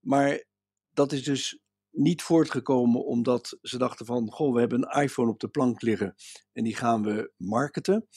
Maar 0.00 0.44
dat 0.92 1.12
is 1.12 1.22
dus 1.22 1.60
niet 1.90 2.22
voortgekomen 2.22 3.04
omdat 3.04 3.58
ze 3.62 3.78
dachten 3.78 4.06
van, 4.06 4.30
goh, 4.30 4.54
we 4.54 4.60
hebben 4.60 4.82
een 4.82 5.02
iPhone 5.02 5.30
op 5.30 5.40
de 5.40 5.48
plank 5.48 5.82
liggen 5.82 6.14
en 6.52 6.64
die 6.64 6.76
gaan 6.76 7.02
we 7.02 7.32
marketen. 7.36 8.08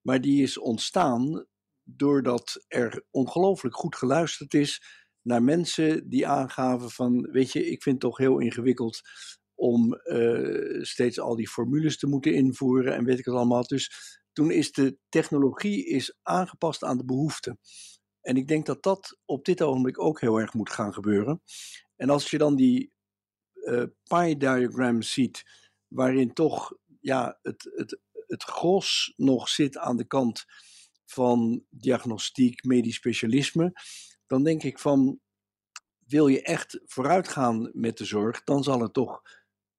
Maar 0.00 0.20
die 0.20 0.42
is 0.42 0.58
ontstaan 0.58 1.46
doordat 1.82 2.64
er 2.68 3.04
ongelooflijk 3.10 3.74
goed 3.74 3.96
geluisterd 3.96 4.54
is 4.54 4.82
naar 5.22 5.42
mensen 5.42 6.08
die 6.08 6.26
aangaven 6.26 6.90
van, 6.90 7.28
weet 7.30 7.52
je, 7.52 7.70
ik 7.70 7.82
vind 7.82 8.02
het 8.02 8.10
toch 8.10 8.18
heel 8.18 8.38
ingewikkeld 8.38 9.00
om 9.54 10.00
uh, 10.04 10.82
steeds 10.82 11.20
al 11.20 11.36
die 11.36 11.48
formules 11.48 11.98
te 11.98 12.06
moeten 12.06 12.34
invoeren 12.34 12.94
en 12.94 13.04
weet 13.04 13.18
ik 13.18 13.24
het 13.24 13.34
allemaal. 13.34 13.66
Dus 13.66 14.18
toen 14.32 14.50
is 14.50 14.72
de 14.72 14.98
technologie 15.08 15.86
is 15.86 16.16
aangepast 16.22 16.84
aan 16.84 16.98
de 16.98 17.04
behoeften. 17.04 17.58
En 18.20 18.36
ik 18.36 18.48
denk 18.48 18.66
dat 18.66 18.82
dat 18.82 19.18
op 19.24 19.44
dit 19.44 19.62
ogenblik 19.62 20.00
ook 20.00 20.20
heel 20.20 20.40
erg 20.40 20.54
moet 20.54 20.70
gaan 20.70 20.92
gebeuren. 20.92 21.42
En 21.96 22.10
als 22.10 22.30
je 22.30 22.38
dan 22.38 22.56
die 22.56 22.92
uh, 23.54 23.84
pie 24.02 24.36
diagram 24.36 25.02
ziet, 25.02 25.42
waarin 25.88 26.32
toch 26.32 26.72
ja, 27.00 27.38
het, 27.42 27.70
het, 27.74 28.00
het 28.26 28.42
gros 28.42 29.12
nog 29.16 29.48
zit 29.48 29.78
aan 29.78 29.96
de 29.96 30.06
kant 30.06 30.44
van 31.04 31.64
diagnostiek, 31.70 32.64
medisch 32.64 32.94
specialisme, 32.94 33.72
dan 34.30 34.42
denk 34.42 34.62
ik 34.62 34.78
van, 34.78 35.20
wil 36.06 36.26
je 36.26 36.42
echt 36.42 36.80
vooruitgaan 36.84 37.70
met 37.72 37.98
de 37.98 38.04
zorg, 38.04 38.44
dan 38.44 38.62
zal 38.62 38.82
er 38.82 38.90
toch 38.90 39.22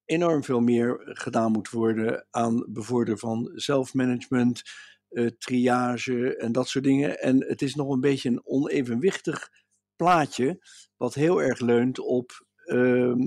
enorm 0.06 0.44
veel 0.44 0.60
meer 0.60 1.00
gedaan 1.04 1.52
moeten 1.52 1.78
worden 1.78 2.28
aan 2.30 2.66
bevorderen 2.70 3.20
van 3.20 3.52
zelfmanagement, 3.54 4.62
uh, 5.10 5.30
triage 5.38 6.38
en 6.38 6.52
dat 6.52 6.68
soort 6.68 6.84
dingen. 6.84 7.20
En 7.20 7.46
het 7.46 7.62
is 7.62 7.76
nog 7.76 7.90
een 7.90 8.00
beetje 8.00 8.30
een 8.30 8.46
onevenwichtig 8.46 9.50
plaatje, 9.96 10.60
wat 10.98 11.14
heel 11.14 11.42
erg 11.42 11.60
leunt 11.60 12.00
op 12.00 12.46
ehm, 12.66 13.20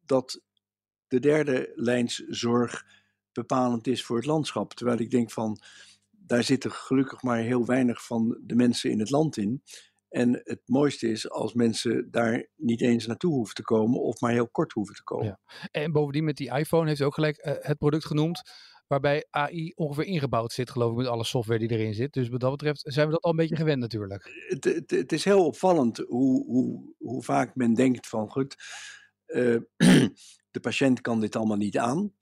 dat 0.00 0.40
de 1.06 1.20
derde 1.20 1.72
lijns 1.74 2.16
zorg 2.28 2.84
bepalend 3.32 3.86
is 3.86 4.04
voor 4.04 4.16
het 4.16 4.26
landschap. 4.26 4.74
Terwijl 4.74 4.98
ik 4.98 5.10
denk 5.10 5.30
van, 5.30 5.58
daar 6.10 6.42
zitten 6.42 6.72
gelukkig 6.72 7.22
maar 7.22 7.38
heel 7.38 7.66
weinig 7.66 8.06
van 8.06 8.38
de 8.42 8.54
mensen 8.54 8.90
in 8.90 8.98
het 8.98 9.10
land 9.10 9.36
in. 9.36 9.62
En 10.12 10.40
het 10.42 10.60
mooiste 10.64 11.10
is 11.10 11.30
als 11.30 11.54
mensen 11.54 12.10
daar 12.10 12.48
niet 12.56 12.80
eens 12.80 13.06
naartoe 13.06 13.34
hoeven 13.34 13.54
te 13.54 13.62
komen 13.62 14.00
of 14.00 14.20
maar 14.20 14.32
heel 14.32 14.48
kort 14.48 14.72
hoeven 14.72 14.94
te 14.94 15.02
komen. 15.02 15.26
Ja. 15.26 15.38
En 15.70 15.92
bovendien 15.92 16.24
met 16.24 16.36
die 16.36 16.56
iPhone 16.56 16.88
heeft 16.88 17.00
u 17.00 17.04
ook 17.04 17.14
gelijk 17.14 17.46
uh, 17.46 17.52
het 17.58 17.78
product 17.78 18.04
genoemd 18.04 18.42
waarbij 18.86 19.26
AI 19.30 19.72
ongeveer 19.74 20.04
ingebouwd 20.04 20.52
zit, 20.52 20.70
geloof 20.70 20.90
ik, 20.90 20.96
met 20.96 21.06
alle 21.06 21.24
software 21.24 21.58
die 21.58 21.70
erin 21.70 21.94
zit. 21.94 22.12
Dus 22.12 22.28
wat 22.28 22.40
dat 22.40 22.50
betreft 22.50 22.82
zijn 22.84 23.06
we 23.06 23.12
dat 23.12 23.22
al 23.22 23.30
een 23.30 23.36
beetje 23.36 23.56
gewend 23.56 23.80
natuurlijk. 23.80 24.44
Het, 24.48 24.64
het, 24.64 24.90
het 24.90 25.12
is 25.12 25.24
heel 25.24 25.46
opvallend 25.46 25.96
hoe, 25.98 26.44
hoe, 26.44 26.94
hoe 26.98 27.22
vaak 27.22 27.54
men 27.54 27.74
denkt 27.74 28.08
van 28.08 28.30
goed, 28.30 28.56
uh, 29.26 29.60
de 30.50 30.60
patiënt 30.60 31.00
kan 31.00 31.20
dit 31.20 31.36
allemaal 31.36 31.56
niet 31.56 31.78
aan. 31.78 32.12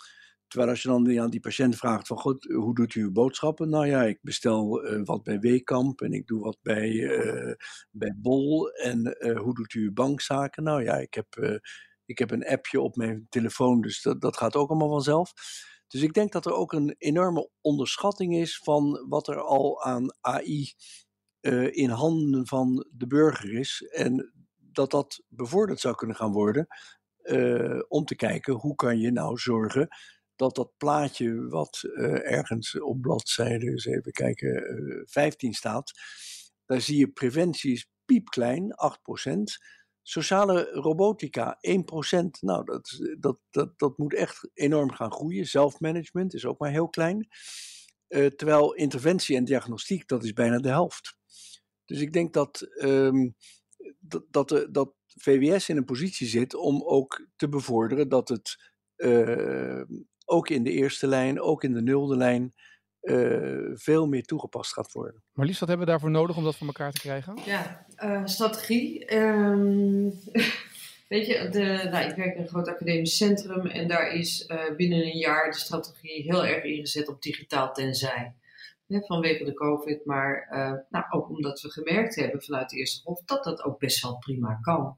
Terwijl 0.50 0.70
als 0.70 0.82
je 0.82 0.88
dan 0.88 1.20
aan 1.20 1.30
die 1.30 1.40
patiënt 1.40 1.76
vraagt 1.76 2.06
van, 2.06 2.18
goed, 2.18 2.44
hoe 2.44 2.74
doet 2.74 2.94
u 2.94 3.02
uw 3.02 3.12
boodschappen? 3.12 3.68
Nou 3.68 3.86
ja, 3.86 4.02
ik 4.02 4.18
bestel 4.22 4.84
uh, 4.84 5.00
wat 5.04 5.22
bij 5.22 5.38
Weekamp 5.38 6.00
en 6.00 6.12
ik 6.12 6.26
doe 6.26 6.40
wat 6.40 6.58
bij, 6.62 6.90
uh, 6.90 7.54
bij 7.90 8.14
Bol. 8.16 8.70
En 8.70 9.16
uh, 9.18 9.38
hoe 9.38 9.54
doet 9.54 9.74
u 9.74 9.82
uw 9.82 9.92
bankzaken? 9.92 10.62
Nou 10.62 10.82
ja, 10.82 10.96
ik 10.96 11.14
heb, 11.14 11.60
ik 12.04 12.18
heb 12.18 12.30
een 12.30 12.46
appje 12.46 12.80
op 12.80 12.96
mijn 12.96 13.26
telefoon, 13.28 13.80
dus 13.80 14.02
dat, 14.02 14.20
dat 14.20 14.36
gaat 14.36 14.56
ook 14.56 14.68
allemaal 14.68 14.88
vanzelf. 14.88 15.32
Dus 15.86 16.02
ik 16.02 16.12
denk 16.12 16.32
dat 16.32 16.46
er 16.46 16.52
ook 16.52 16.72
een 16.72 16.94
enorme 16.98 17.50
onderschatting 17.60 18.36
is 18.36 18.58
van 18.58 19.06
wat 19.08 19.28
er 19.28 19.40
al 19.40 19.82
aan 19.82 20.14
AI 20.20 20.72
in 21.70 21.90
handen 21.90 22.46
van 22.46 22.86
de 22.92 23.06
burger 23.06 23.54
is. 23.54 23.82
En 23.90 24.32
dat 24.56 24.90
dat 24.90 25.22
bevorderd 25.28 25.80
zou 25.80 25.94
kunnen 25.94 26.16
gaan 26.16 26.32
worden 26.32 26.66
om 27.88 28.04
te 28.04 28.16
kijken 28.16 28.54
hoe 28.54 28.74
kan 28.74 28.98
je 28.98 29.10
nou 29.10 29.38
zorgen 29.38 29.88
dat 30.40 30.54
dat 30.54 30.76
plaatje 30.76 31.48
wat 31.48 31.80
uh, 31.82 32.32
ergens 32.32 32.80
op 32.80 33.00
bladzijde, 33.00 33.70
eens 33.70 33.84
even 33.84 34.12
kijken, 34.12 34.48
uh, 34.48 35.00
eh, 35.00 35.02
15 35.06 35.52
staat, 35.52 35.92
daar 36.66 36.80
zie 36.80 36.98
je 36.98 37.08
preventie 37.08 37.72
is 37.72 37.90
piepklein, 38.04 38.74
8%. 39.28 39.42
Sociale 40.02 40.62
robotica, 40.62 41.58
1%. 41.60 42.40
Nou, 42.40 42.64
dat, 42.64 43.14
dat, 43.18 43.38
dat, 43.50 43.78
dat 43.78 43.98
moet 43.98 44.14
echt 44.14 44.50
enorm 44.54 44.92
gaan 44.92 45.12
groeien. 45.12 45.46
Zelfmanagement 45.46 46.34
is 46.34 46.44
ook 46.44 46.58
maar 46.58 46.70
heel 46.70 46.88
klein. 46.88 47.28
Uh, 48.08 48.26
terwijl 48.26 48.74
interventie 48.74 49.36
en 49.36 49.44
diagnostiek, 49.44 50.08
dat 50.08 50.24
is 50.24 50.32
bijna 50.32 50.58
de 50.58 50.68
helft. 50.68 51.16
Dus 51.84 52.00
ik 52.00 52.12
denk 52.12 52.32
dat, 52.32 52.66
um, 52.82 53.34
dat, 53.98 54.24
dat, 54.30 54.66
dat 54.70 54.94
VWS 55.06 55.68
in 55.68 55.76
een 55.76 55.84
positie 55.84 56.26
zit 56.26 56.54
om 56.54 56.82
ook 56.82 57.26
te 57.36 57.48
bevorderen 57.48 58.08
dat 58.08 58.28
het 58.28 58.56
ook 60.30 60.48
in 60.48 60.62
de 60.62 60.70
eerste 60.70 61.06
lijn, 61.06 61.40
ook 61.40 61.64
in 61.64 61.72
de 61.72 61.82
nulde 61.82 62.16
lijn, 62.16 62.54
uh, 63.02 63.70
veel 63.72 64.06
meer 64.06 64.22
toegepast 64.22 64.72
gaat 64.72 64.92
worden. 64.92 65.22
Marlies, 65.32 65.58
wat 65.58 65.68
hebben 65.68 65.86
we 65.86 65.92
daarvoor 65.92 66.10
nodig 66.10 66.36
om 66.36 66.44
dat 66.44 66.56
voor 66.56 66.66
elkaar 66.66 66.92
te 66.92 67.00
krijgen? 67.00 67.38
Ja, 67.44 67.86
uh, 68.04 68.20
strategie. 68.24 69.16
Um, 69.16 70.04
weet 71.08 71.26
je, 71.26 71.48
de, 71.50 71.88
nou, 71.90 72.08
ik 72.08 72.16
werk 72.16 72.34
in 72.34 72.42
een 72.42 72.48
groot 72.48 72.68
academisch 72.68 73.16
centrum 73.16 73.66
en 73.66 73.88
daar 73.88 74.12
is 74.12 74.48
uh, 74.48 74.76
binnen 74.76 74.98
een 74.98 75.18
jaar 75.18 75.50
de 75.50 75.56
strategie 75.56 76.22
heel 76.22 76.46
erg 76.46 76.64
ingezet 76.64 77.08
op 77.08 77.22
digitaal 77.22 77.72
tenzij. 77.72 78.34
Ja, 78.86 79.00
vanwege 79.00 79.44
de 79.44 79.54
COVID, 79.54 80.04
maar 80.04 80.46
nou, 80.90 81.04
ook 81.10 81.28
omdat 81.28 81.60
we 81.60 81.70
gemerkt 81.70 82.14
hebben 82.14 82.42
vanuit 82.42 82.70
de 82.70 82.76
eerste 82.76 83.02
golf 83.02 83.22
dat 83.24 83.44
dat 83.44 83.62
ook 83.62 83.78
best 83.78 84.02
wel 84.02 84.18
prima 84.18 84.58
kan. 84.62 84.96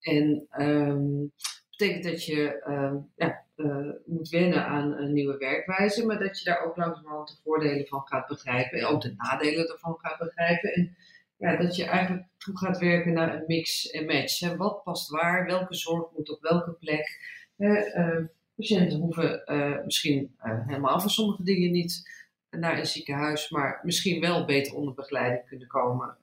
En 0.00 0.46
um, 0.58 1.32
betekent 1.76 2.04
dat 2.04 2.24
je 2.24 2.62
uh, 2.68 2.94
ja, 3.16 3.42
uh, 3.56 3.90
moet 4.06 4.28
wennen 4.28 4.66
aan 4.66 4.92
een 4.92 5.12
nieuwe 5.12 5.36
werkwijze, 5.36 6.06
maar 6.06 6.18
dat 6.18 6.38
je 6.38 6.44
daar 6.44 6.64
ook 6.64 6.76
langzamerhand 6.76 7.28
de 7.28 7.36
voordelen 7.42 7.86
van 7.86 8.02
gaat 8.04 8.26
begrijpen 8.26 8.78
en 8.78 8.86
ook 8.86 9.00
de 9.00 9.14
nadelen 9.16 9.68
ervan 9.68 9.98
gaat 10.00 10.18
begrijpen. 10.18 10.72
En 10.72 10.96
ja, 11.36 11.56
dat 11.56 11.76
je 11.76 11.84
eigenlijk 11.84 12.26
toe 12.38 12.58
gaat 12.58 12.78
werken 12.78 13.12
naar 13.12 13.34
een 13.34 13.44
mix 13.46 13.90
en 13.90 14.06
match. 14.06 14.56
Wat 14.56 14.82
past 14.82 15.10
waar? 15.10 15.46
Welke 15.46 15.74
zorg 15.74 16.10
moet 16.16 16.30
op 16.30 16.42
welke 16.42 16.72
plek? 16.72 17.32
Uh, 17.58 18.24
patiënten 18.56 18.98
hoeven 18.98 19.42
uh, 19.46 19.84
misschien 19.84 20.36
helemaal 20.38 21.00
voor 21.00 21.10
sommige 21.10 21.42
dingen 21.42 21.70
niet 21.70 22.10
naar 22.50 22.78
een 22.78 22.86
ziekenhuis, 22.86 23.50
maar 23.50 23.80
misschien 23.82 24.20
wel 24.20 24.44
beter 24.44 24.74
onder 24.74 24.94
begeleiding 24.94 25.46
kunnen 25.46 25.68
komen 25.68 26.16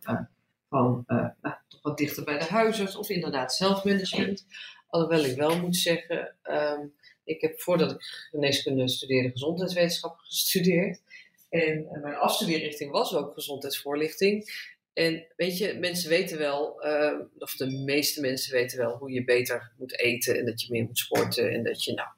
van 0.69 1.03
nou, 1.07 1.55
toch 1.67 1.81
wat 1.81 1.97
dichter 1.97 2.23
bij 2.23 2.37
de 2.37 2.45
huisarts 2.45 2.95
of 2.95 3.09
inderdaad 3.09 3.53
zelfmanagement. 3.53 4.45
Alhoewel 4.91 5.23
ik 5.23 5.35
wel 5.35 5.59
moet 5.59 5.75
zeggen, 5.75 6.35
um, 6.43 6.93
ik 7.23 7.41
heb 7.41 7.61
voordat 7.61 7.91
ik 7.91 8.01
geneeskunde 8.29 8.89
studeerde 8.89 9.31
gezondheidswetenschap 9.31 10.17
gestudeerd. 10.23 11.01
En 11.49 11.79
uh, 11.79 12.01
mijn 12.01 12.15
afstudeerrichting 12.15 12.91
was 12.91 13.15
ook 13.15 13.33
gezondheidsvoorlichting. 13.33 14.49
En 14.93 15.25
weet 15.35 15.57
je, 15.57 15.77
mensen 15.79 16.09
weten 16.09 16.37
wel, 16.37 16.85
uh, 16.85 17.19
of 17.37 17.55
de 17.55 17.71
meeste 17.71 18.21
mensen 18.21 18.53
weten 18.53 18.77
wel 18.77 18.97
hoe 18.97 19.11
je 19.11 19.23
beter 19.23 19.71
moet 19.77 19.99
eten 19.99 20.37
en 20.37 20.45
dat 20.45 20.61
je 20.61 20.71
meer 20.71 20.83
moet 20.83 20.97
sporten 20.97 21.51
en 21.51 21.63
dat 21.63 21.83
je 21.83 21.93
nou. 21.93 22.09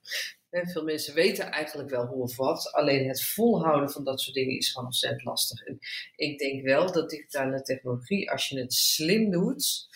Veel 0.72 0.84
mensen 0.84 1.14
weten 1.14 1.52
eigenlijk 1.52 1.90
wel 1.90 2.06
hoe 2.06 2.22
of 2.22 2.36
wat, 2.36 2.72
alleen 2.72 3.08
het 3.08 3.24
volhouden 3.24 3.90
van 3.90 4.04
dat 4.04 4.22
soort 4.22 4.36
dingen 4.36 4.58
is 4.58 4.72
gewoon 4.72 4.86
ontzettend 4.86 5.24
lastig. 5.24 5.66
En 5.66 5.80
ik 6.16 6.40
denk 6.40 6.64
wel 6.64 6.92
dat 6.92 7.10
digitale 7.10 7.62
technologie, 7.62 8.32
als 8.32 8.50
je 8.50 8.60
het 8.60 8.74
slim 8.74 9.32
doet, 9.32 9.88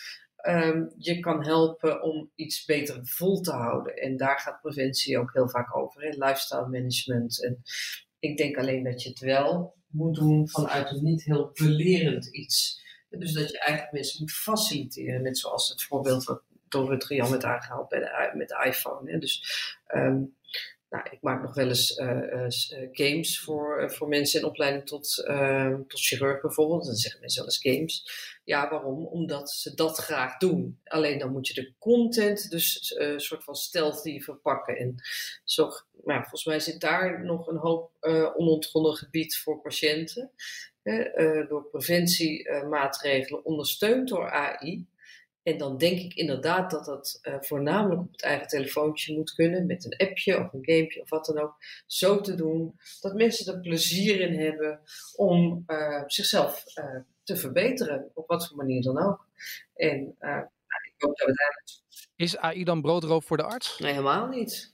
um, 0.48 0.94
je 0.98 1.20
kan 1.20 1.44
helpen 1.44 2.02
om 2.02 2.32
iets 2.36 2.66
beter 2.66 3.00
vol 3.04 3.42
te 3.42 3.52
houden. 3.52 3.96
En 3.96 4.18
daar 4.18 4.40
gaat 4.40 4.62
preventie 4.62 5.20
ook 5.20 5.34
heel 5.34 5.50
vaak 5.50 5.76
over, 5.76 6.02
hè? 6.02 6.10
lifestyle 6.10 6.68
management. 6.68 7.44
En 7.44 7.62
ik 8.20 8.38
denk 8.38 8.58
alleen 8.58 8.84
dat 8.84 9.04
je 9.04 9.10
het 9.10 9.20
wel 9.20 9.76
moet 9.88 10.16
doen 10.16 10.50
vanuit 10.50 10.92
een 10.92 11.04
niet 11.04 11.24
heel 11.24 11.52
belerend 11.54 12.26
iets. 12.26 12.86
Dus 13.10 13.34
dat 13.34 13.50
je 13.52 13.60
eigenlijk 13.60 13.94
mensen 13.94 14.20
moet 14.20 14.32
faciliteren, 14.32 15.22
net 15.22 15.38
zoals 15.38 15.70
het 15.70 15.84
voorbeeld 15.84 16.24
wat 16.24 16.42
door 16.68 16.92
het 16.92 17.06
Jan 17.08 17.30
werd 17.30 17.44
aangehaald 17.44 17.90
bij 17.90 18.00
de, 18.00 18.32
met 18.34 18.48
de 18.48 18.64
iPhone. 18.66 19.12
Hè? 19.12 19.18
Dus 19.18 19.44
um, 19.96 20.36
nou, 20.90 21.04
ik 21.10 21.22
maak 21.22 21.42
nog 21.42 21.54
wel 21.54 21.68
eens 21.68 21.98
uh, 21.98 22.08
uh, 22.08 22.88
games 22.92 23.40
voor, 23.40 23.92
voor 23.92 24.08
mensen 24.08 24.40
in 24.40 24.46
opleiding 24.46 24.86
tot, 24.86 25.24
ehm, 25.26 25.82
tot 25.88 26.00
chirurg 26.00 26.42
bijvoorbeeld. 26.42 26.86
Dan 26.86 26.96
zeggen 26.96 27.20
mensen 27.20 27.46
wel 27.46 27.52
eens 27.52 27.76
games. 27.78 28.06
Ja, 28.44 28.70
waarom? 28.70 29.06
Omdat 29.06 29.50
ze 29.50 29.76
dat 29.76 29.98
graag 29.98 30.38
doen. 30.38 30.80
Alleen 30.84 31.20
dan 31.20 31.32
moet 31.32 31.48
je 31.48 31.54
de 31.54 31.74
content 31.80 32.50
dus 32.50 32.96
een 32.98 33.20
soort 33.20 33.44
van 33.44 33.56
stealthy 33.56 34.20
verpakken. 34.20 34.78
En 34.78 34.96
zo, 35.44 35.72
nou, 36.04 36.20
volgens 36.20 36.46
mij 36.46 36.60
zit 36.60 36.82
daar 36.82 37.26
nog 37.26 37.48
een 37.48 37.58
hoop 37.58 37.92
onontgonnen 38.36 38.96
gebied 38.96 39.38
voor 39.38 39.62
patiënten. 39.62 40.32
door 41.48 41.68
preventiemaatregelen 41.72 43.46
ondersteund 43.46 44.08
door 44.08 44.32
AI. 44.32 44.88
En 45.48 45.58
dan 45.58 45.78
denk 45.78 46.00
ik 46.00 46.14
inderdaad 46.14 46.72
dat 46.72 46.86
dat 46.86 47.20
uh, 47.24 47.36
voornamelijk 47.40 48.02
op 48.02 48.12
het 48.12 48.22
eigen 48.22 48.48
telefoontje 48.48 49.16
moet 49.16 49.34
kunnen, 49.34 49.66
met 49.66 49.86
een 49.86 50.08
appje 50.08 50.40
of 50.40 50.54
een 50.54 50.66
gamepje 50.66 51.02
of 51.02 51.10
wat 51.10 51.26
dan 51.26 51.40
ook. 51.40 51.56
Zo 51.86 52.22
te 52.22 52.36
doen 52.36 52.80
dat 53.02 53.14
mensen 53.14 53.54
er 53.54 53.60
plezier 53.60 54.20
in 54.20 54.40
hebben 54.40 54.80
om 55.16 55.64
uh, 55.68 56.04
zichzelf 56.08 56.64
uh, 56.76 57.00
te 57.24 57.36
verbeteren, 57.38 58.12
op 58.14 58.28
wat 58.28 58.48
voor 58.48 58.58
manier 58.58 58.82
dan 58.82 58.98
ook. 58.98 59.26
En 59.76 60.16
nou, 60.20 60.46
ik 60.84 60.94
hoop 60.98 61.18
dat 61.18 61.28
we 61.28 61.64
Is 62.16 62.38
AI 62.38 62.64
dan 62.64 62.82
broodroof 62.82 63.26
voor 63.26 63.38
de 63.38 63.44
arts? 63.44 63.80
Nee, 63.80 63.92
helemaal 63.92 64.28
niet. 64.28 64.74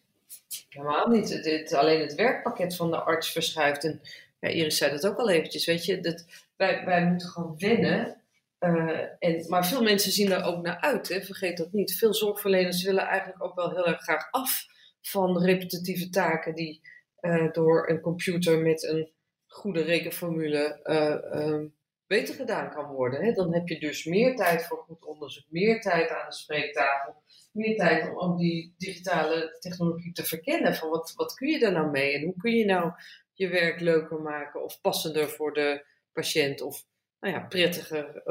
Helemaal 0.70 1.08
niet. 1.08 1.30
Het, 1.30 1.46
het, 1.46 1.74
alleen 1.74 2.02
het 2.02 2.16
werkpakket 2.16 2.76
van 2.76 2.92
de 2.92 2.98
arts 2.98 3.32
verschuift. 3.32 3.84
En 3.84 4.02
ja, 4.40 4.50
Iris 4.50 4.78
zei 4.78 4.92
dat 4.92 5.08
ook 5.08 5.18
al 5.18 5.30
eventjes, 5.30 5.66
weet 5.66 5.86
je, 5.86 6.00
dat 6.00 6.26
wij, 6.56 6.86
wij 6.86 7.06
moeten 7.06 7.28
gewoon 7.28 7.56
wennen 7.58 8.23
uh, 8.64 9.00
en, 9.20 9.46
maar 9.50 9.68
veel 9.68 9.84
mensen 9.84 10.12
zien 10.12 10.30
daar 10.30 10.46
ook 10.46 10.62
naar 10.62 10.80
uit, 10.80 11.10
hè? 11.10 11.22
vergeet 11.22 11.58
dat 11.58 11.72
niet. 11.72 11.96
Veel 11.98 12.14
zorgverleners 12.14 12.84
willen 12.84 13.08
eigenlijk 13.08 13.44
ook 13.44 13.56
wel 13.56 13.70
heel 13.70 13.88
erg 13.88 14.02
graag 14.02 14.32
af 14.32 14.66
van 15.02 15.44
repetitieve 15.44 16.10
taken 16.10 16.56
die 16.56 16.82
uh, 17.22 17.52
door 17.52 17.90
een 17.90 18.02
computer 18.02 18.60
met 18.60 18.84
een 18.84 19.12
goede 19.48 19.82
rekenformule 19.82 20.80
uh, 20.84 21.70
beter 22.08 22.36
gedaan 22.36 22.70
kan 22.70 22.92
worden. 22.92 23.24
Hè? 23.24 23.32
Dan 23.32 23.54
heb 23.54 23.68
je 23.68 23.80
dus 23.80 24.06
meer 24.06 24.36
tijd 24.36 24.66
voor 24.66 24.78
goed 24.78 25.06
onderzoek, 25.06 25.46
meer 25.50 25.82
tijd 25.82 26.10
aan 26.10 26.30
de 26.30 26.36
spreektafel, 26.36 27.16
meer 27.52 27.78
tijd 27.78 28.10
om, 28.10 28.18
om 28.18 28.38
die 28.38 28.74
digitale 28.78 29.58
technologie 29.60 30.12
te 30.12 30.24
verkennen. 30.24 30.76
Van 30.76 30.90
wat, 30.90 31.14
wat 31.16 31.34
kun 31.34 31.48
je 31.48 31.60
daar 31.60 31.72
nou 31.72 31.92
mee 31.92 32.14
en 32.14 32.24
hoe 32.24 32.38
kun 32.38 32.52
je 32.52 32.66
nou 32.66 32.92
je 33.34 33.48
werk 33.48 33.80
leuker 33.80 34.22
maken 34.22 34.64
of 34.64 34.82
passender 34.82 35.30
voor 35.30 35.54
de 35.54 35.86
patiënt 36.14 36.62
of 36.62 36.86
nou 37.24 37.36
ja, 37.36 37.46
prettiger 37.48 38.22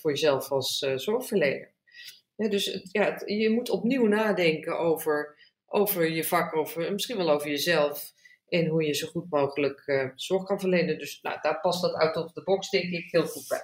voor 0.00 0.10
jezelf 0.10 0.50
als 0.50 0.78
zorgverlener. 0.94 1.72
dus 2.36 2.88
ja, 2.92 3.22
je 3.24 3.50
moet 3.50 3.70
opnieuw 3.70 4.06
nadenken 4.06 4.78
over, 4.78 5.38
over 5.66 6.10
je 6.10 6.24
vak, 6.24 6.56
over, 6.56 6.92
misschien 6.92 7.16
wel 7.16 7.30
over 7.30 7.48
jezelf 7.48 8.12
en 8.48 8.66
hoe 8.66 8.84
je 8.84 8.94
zo 8.94 9.06
goed 9.06 9.30
mogelijk 9.30 10.12
zorg 10.14 10.44
kan 10.44 10.60
verlenen. 10.60 10.98
Dus 10.98 11.20
nou, 11.22 11.38
daar 11.40 11.60
past 11.60 11.82
dat 11.82 11.94
out 11.94 12.16
of 12.16 12.32
the 12.32 12.42
box, 12.42 12.70
denk 12.70 12.92
ik, 12.92 13.10
heel 13.10 13.26
goed 13.26 13.48
bij. 13.48 13.62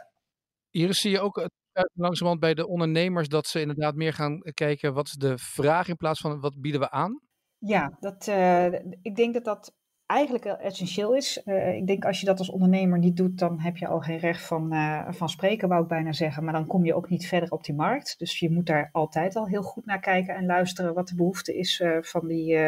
Iris, 0.70 1.00
zie 1.00 1.10
je 1.10 1.20
ook 1.20 1.48
langzamerhand 1.92 2.40
bij 2.40 2.54
de 2.54 2.66
ondernemers 2.66 3.28
dat 3.28 3.46
ze 3.46 3.60
inderdaad 3.60 3.94
meer 3.94 4.12
gaan 4.12 4.40
kijken 4.40 4.94
wat 4.94 5.06
is 5.06 5.12
de 5.12 5.38
vraag 5.38 5.88
in 5.88 5.96
plaats 5.96 6.20
van 6.20 6.40
wat 6.40 6.60
bieden 6.60 6.80
we 6.80 6.90
aan? 6.90 7.20
Ja, 7.58 7.96
dat, 8.00 8.26
uh, 8.26 8.72
ik 9.02 9.16
denk 9.16 9.34
dat 9.34 9.44
dat 9.44 9.74
eigenlijk 10.06 10.44
essentieel 10.44 11.14
is. 11.14 11.42
Uh, 11.44 11.76
ik 11.76 11.86
denk 11.86 12.04
als 12.04 12.20
je 12.20 12.26
dat 12.26 12.38
als 12.38 12.50
ondernemer 12.50 12.98
niet 12.98 13.16
doet, 13.16 13.38
dan 13.38 13.60
heb 13.60 13.76
je 13.76 13.86
al 13.86 14.00
geen 14.00 14.18
recht 14.18 14.42
van, 14.42 14.74
uh, 14.74 15.08
van 15.10 15.28
spreken, 15.28 15.68
wou 15.68 15.82
ik 15.82 15.88
bijna 15.88 16.12
zeggen. 16.12 16.44
Maar 16.44 16.52
dan 16.52 16.66
kom 16.66 16.84
je 16.84 16.94
ook 16.94 17.08
niet 17.08 17.26
verder 17.26 17.50
op 17.50 17.64
die 17.64 17.74
markt. 17.74 18.18
Dus 18.18 18.38
je 18.38 18.50
moet 18.50 18.66
daar 18.66 18.88
altijd 18.92 19.36
al 19.36 19.46
heel 19.46 19.62
goed 19.62 19.86
naar 19.86 20.00
kijken 20.00 20.34
en 20.34 20.46
luisteren 20.46 20.94
wat 20.94 21.08
de 21.08 21.14
behoefte 21.14 21.56
is 21.56 21.82
van, 22.00 22.26
die, 22.26 22.58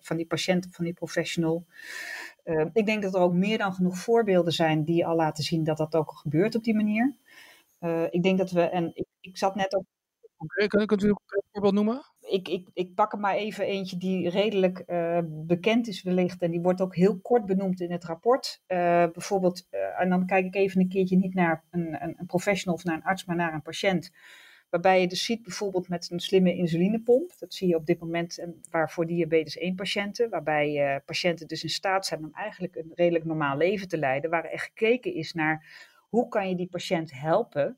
van 0.00 0.16
die 0.16 0.26
patiënt 0.26 0.66
of 0.66 0.74
van 0.74 0.84
die 0.84 0.94
professional. 0.94 1.64
ik 2.72 2.86
denk 2.86 3.02
dat 3.02 3.14
er 3.14 3.20
ook 3.20 3.32
meer 3.32 3.58
dan 3.58 3.72
genoeg 3.72 3.98
voorbeelden 3.98 4.52
zijn 4.52 4.84
die 4.84 5.06
al 5.06 5.16
laten 5.16 5.44
zien 5.44 5.64
dat 5.64 5.76
dat 5.76 5.94
ook 5.94 6.12
gebeurt 6.12 6.54
op 6.54 6.64
die 6.64 6.74
manier. 6.74 7.16
Ik 8.10 8.22
denk 8.22 8.38
dat 8.38 8.50
we, 8.50 8.62
en 8.62 8.90
ik, 8.94 9.06
ik 9.20 9.38
zat 9.38 9.54
net 9.54 9.74
ook. 9.74 9.84
Kunt 10.86 11.02
u 11.02 11.08
een 11.08 11.18
voorbeeld 11.52 11.74
noemen? 11.74 12.11
Ik, 12.32 12.48
ik, 12.48 12.68
ik 12.72 12.94
pak 12.94 13.12
er 13.12 13.18
maar 13.18 13.34
even 13.34 13.66
eentje 13.66 13.96
die 13.96 14.28
redelijk 14.28 14.82
uh, 14.86 15.18
bekend 15.26 15.88
is 15.88 16.02
wellicht. 16.02 16.42
En 16.42 16.50
die 16.50 16.60
wordt 16.60 16.80
ook 16.80 16.96
heel 16.96 17.20
kort 17.20 17.46
benoemd 17.46 17.80
in 17.80 17.90
het 17.92 18.04
rapport. 18.04 18.62
Uh, 18.68 18.76
bijvoorbeeld, 19.12 19.68
en 19.98 20.08
dan 20.08 20.26
kijk 20.26 20.44
ik 20.44 20.54
even 20.54 20.80
een 20.80 20.88
keertje 20.88 21.16
niet 21.16 21.34
naar 21.34 21.64
een, 21.70 22.02
een, 22.02 22.14
een, 22.18 22.26
professional 22.26 22.74
of 22.74 22.84
naar 22.84 22.94
een 22.94 23.02
arts, 23.02 23.24
maar 23.24 23.36
naar 23.36 23.54
een 23.54 23.62
patiënt. 23.62 24.10
Waarbij 24.70 25.00
je 25.00 25.06
dus 25.06 25.24
ziet 25.24 25.42
bijvoorbeeld 25.42 25.88
met 25.88 26.10
een 26.10 26.20
slimme 26.20 26.54
insulinepomp. 26.54 27.32
Dat 27.38 27.54
zie 27.54 27.68
je 27.68 27.76
op 27.76 27.86
dit 27.86 28.00
moment 28.00 28.46
waar 28.70 28.90
voor 28.90 29.06
diabetes 29.06 29.58
1 29.58 29.74
patiënten. 29.74 30.30
Waarbij 30.30 31.00
patiënten 31.06 31.48
dus 31.48 31.62
in 31.62 31.68
staat 31.68 32.06
zijn 32.06 32.24
om 32.24 32.30
eigenlijk 32.32 32.76
een 32.76 32.92
redelijk 32.94 33.24
normaal 33.24 33.56
leven 33.56 33.88
te 33.88 33.98
leiden. 33.98 34.30
Waar 34.30 34.44
echt 34.44 34.64
gekeken 34.64 35.14
is 35.14 35.32
naar 35.32 35.66
hoe 36.08 36.28
kan 36.28 36.48
je 36.48 36.56
die 36.56 36.68
patiënt 36.68 37.12
helpen? 37.12 37.76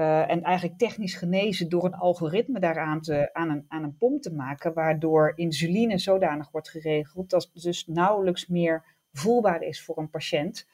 Uh, 0.00 0.30
en 0.30 0.42
eigenlijk 0.42 0.78
technisch 0.78 1.14
genezen 1.14 1.68
door 1.68 1.84
een 1.84 1.94
algoritme 1.94 2.60
daaraan 2.60 3.00
te, 3.00 3.30
aan, 3.32 3.50
een, 3.50 3.64
aan 3.68 3.82
een 3.82 3.96
pomp 3.96 4.22
te 4.22 4.34
maken, 4.34 4.72
waardoor 4.72 5.32
insuline 5.34 5.98
zodanig 5.98 6.50
wordt 6.50 6.68
geregeld 6.68 7.30
dat 7.30 7.50
het 7.52 7.62
dus 7.62 7.86
nauwelijks 7.86 8.46
meer 8.46 8.84
voelbaar 9.12 9.62
is 9.62 9.82
voor 9.82 9.98
een 9.98 10.10
patiënt. 10.10 10.68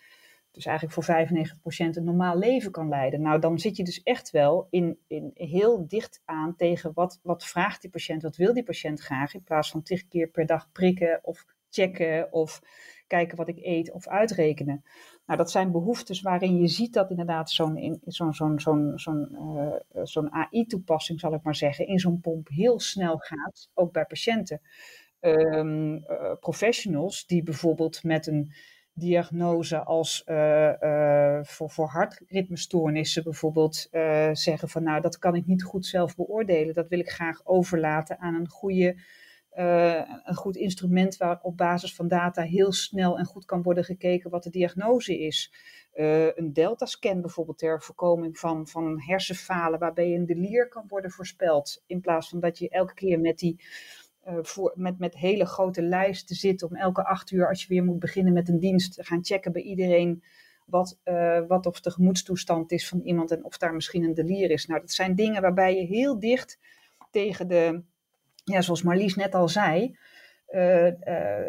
Dus 0.50 0.66
eigenlijk 0.66 0.96
voor 0.96 1.14
95% 1.14 1.96
een 1.96 2.04
normaal 2.04 2.38
leven 2.38 2.70
kan 2.70 2.88
leiden. 2.88 3.22
Nou, 3.22 3.40
dan 3.40 3.58
zit 3.58 3.76
je 3.76 3.84
dus 3.84 4.02
echt 4.02 4.30
wel 4.30 4.66
in, 4.70 4.98
in 5.06 5.30
heel 5.34 5.86
dicht 5.88 6.22
aan 6.24 6.56
tegen 6.56 6.92
wat, 6.94 7.20
wat 7.22 7.46
vraagt 7.46 7.80
die 7.80 7.90
patiënt, 7.90 8.22
wat 8.22 8.36
wil 8.36 8.54
die 8.54 8.62
patiënt 8.62 9.00
graag, 9.00 9.34
in 9.34 9.42
plaats 9.42 9.70
van 9.70 9.82
tig 9.82 10.08
keer 10.08 10.28
per 10.28 10.46
dag 10.46 10.72
prikken 10.72 11.18
of 11.22 11.46
checken 11.70 12.32
of 12.32 12.62
kijken 13.06 13.36
wat 13.36 13.48
ik 13.48 13.58
eet 13.60 13.92
of 13.92 14.08
uitrekenen. 14.08 14.84
Nou, 15.26 15.38
dat 15.38 15.50
zijn 15.50 15.70
behoeftes 15.70 16.20
waarin 16.20 16.60
je 16.60 16.68
ziet 16.68 16.92
dat 16.92 17.10
inderdaad 17.10 17.50
zo'n 17.50 18.02
zo'n 18.06 18.92
zo'n 20.04 20.32
AI-toepassing, 20.32 21.20
zal 21.20 21.34
ik 21.34 21.42
maar 21.42 21.54
zeggen, 21.54 21.86
in 21.86 21.98
zo'n 21.98 22.20
pomp 22.20 22.48
heel 22.48 22.80
snel 22.80 23.16
gaat, 23.18 23.70
ook 23.74 23.92
bij 23.92 24.04
patiënten. 24.04 24.60
Um, 25.20 25.94
uh, 25.94 26.32
professionals 26.40 27.26
die 27.26 27.42
bijvoorbeeld 27.42 28.02
met 28.02 28.26
een 28.26 28.52
diagnose 28.92 29.78
als 29.84 30.22
uh, 30.26 31.42
voor, 31.42 31.70
voor 31.70 31.88
hartritmestoornissen 31.88 33.22
bijvoorbeeld 33.22 33.88
zeggen 34.32 34.68
van 34.68 34.82
nou 34.82 35.00
dat 35.00 35.18
kan 35.18 35.34
ik 35.34 35.46
niet 35.46 35.62
goed 35.62 35.86
zelf 35.86 36.16
beoordelen, 36.16 36.74
dat 36.74 36.88
wil 36.88 36.98
ik 36.98 37.10
graag 37.10 37.40
overlaten 37.44 38.18
aan 38.18 38.34
een 38.34 38.48
goede 38.48 38.96
uh, 39.56 40.02
een 40.24 40.34
goed 40.34 40.56
instrument 40.56 41.16
waar 41.16 41.38
op 41.42 41.56
basis 41.56 41.94
van 41.94 42.08
data 42.08 42.42
heel 42.42 42.72
snel 42.72 43.18
en 43.18 43.24
goed 43.24 43.44
kan 43.44 43.62
worden 43.62 43.84
gekeken 43.84 44.30
wat 44.30 44.42
de 44.42 44.50
diagnose 44.50 45.18
is. 45.18 45.52
Uh, 45.94 46.36
een 46.36 46.52
delta-scan 46.52 47.20
bijvoorbeeld 47.20 47.58
ter 47.58 47.82
voorkoming 47.82 48.38
van, 48.38 48.66
van 48.66 49.00
hersenfalen, 49.00 49.78
waarbij 49.78 50.14
een 50.14 50.26
delier 50.26 50.68
kan 50.68 50.84
worden 50.88 51.10
voorspeld. 51.10 51.82
In 51.86 52.00
plaats 52.00 52.28
van 52.28 52.40
dat 52.40 52.58
je 52.58 52.68
elke 52.68 52.94
keer 52.94 53.20
met 53.20 53.38
die 53.38 53.60
uh, 54.28 54.38
voor, 54.42 54.72
met, 54.74 54.98
met 54.98 55.16
hele 55.16 55.46
grote 55.46 55.82
lijsten 55.82 56.36
zit 56.36 56.62
om 56.62 56.74
elke 56.74 57.04
acht 57.04 57.30
uur, 57.30 57.48
als 57.48 57.62
je 57.62 57.68
weer 57.68 57.84
moet 57.84 57.98
beginnen 57.98 58.32
met 58.32 58.48
een 58.48 58.60
dienst, 58.60 58.94
te 58.94 59.04
gaan 59.04 59.24
checken 59.24 59.52
bij 59.52 59.62
iedereen 59.62 60.22
wat, 60.66 60.98
wat 61.48 61.66
of 61.66 61.80
de 61.80 61.90
gemoedstoestand 61.90 62.72
is 62.72 62.88
van 62.88 63.00
iemand 63.00 63.30
en 63.30 63.44
of 63.44 63.58
daar 63.58 63.74
misschien 63.74 64.02
een 64.02 64.14
delier 64.14 64.50
is. 64.50 64.66
Nou, 64.66 64.80
dat 64.80 64.90
zijn 64.90 65.14
dingen 65.14 65.42
waarbij 65.42 65.76
je 65.76 65.86
heel 65.86 66.18
dicht 66.18 66.58
tegen 67.10 67.48
de 67.48 67.82
ja, 68.52 68.60
zoals 68.60 68.82
Marlies 68.82 69.14
net 69.14 69.34
al 69.34 69.48
zei, 69.48 69.96
uh, 70.48 70.86
uh, 70.86 70.92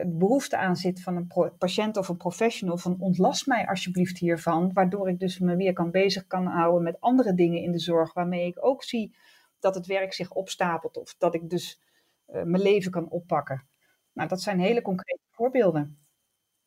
behoefte 0.06 0.58
aan 0.58 0.76
zit 0.76 1.02
van 1.02 1.16
een 1.16 1.56
patiënt 1.58 1.98
of 1.98 2.08
een 2.08 2.18
professional 2.18 2.78
van 2.78 2.96
ontlast 3.00 3.48
mij 3.48 3.68
alsjeblieft 3.68 4.18
hiervan, 4.18 4.74
waardoor 4.74 5.10
ik 5.10 5.20
dus 5.20 5.40
me 5.40 5.56
weer 5.56 5.74
kan 5.74 5.92
bezig 5.92 6.28
kan 6.28 6.46
houden 6.46 6.84
met 6.84 7.00
andere 7.00 7.34
dingen 7.34 7.62
in 7.62 7.72
de 7.72 7.80
zorg, 7.80 8.14
waarmee 8.14 8.48
ik 8.48 8.66
ook 8.66 8.84
zie 8.84 9.16
dat 9.60 9.76
het 9.76 9.86
werk 9.86 10.14
zich 10.14 10.32
opstapelt 10.32 10.98
of 10.98 11.16
dat 11.18 11.36
ik 11.36 11.50
dus 11.50 11.82
uh, 12.28 12.44
mijn 12.44 12.64
leven 12.64 12.92
kan 12.92 13.10
oppakken. 13.10 13.68
Nou, 14.14 14.30
dat 14.30 14.42
zijn 14.42 14.60
hele 14.60 14.82
concrete 14.82 15.22
voorbeelden. 15.32 15.98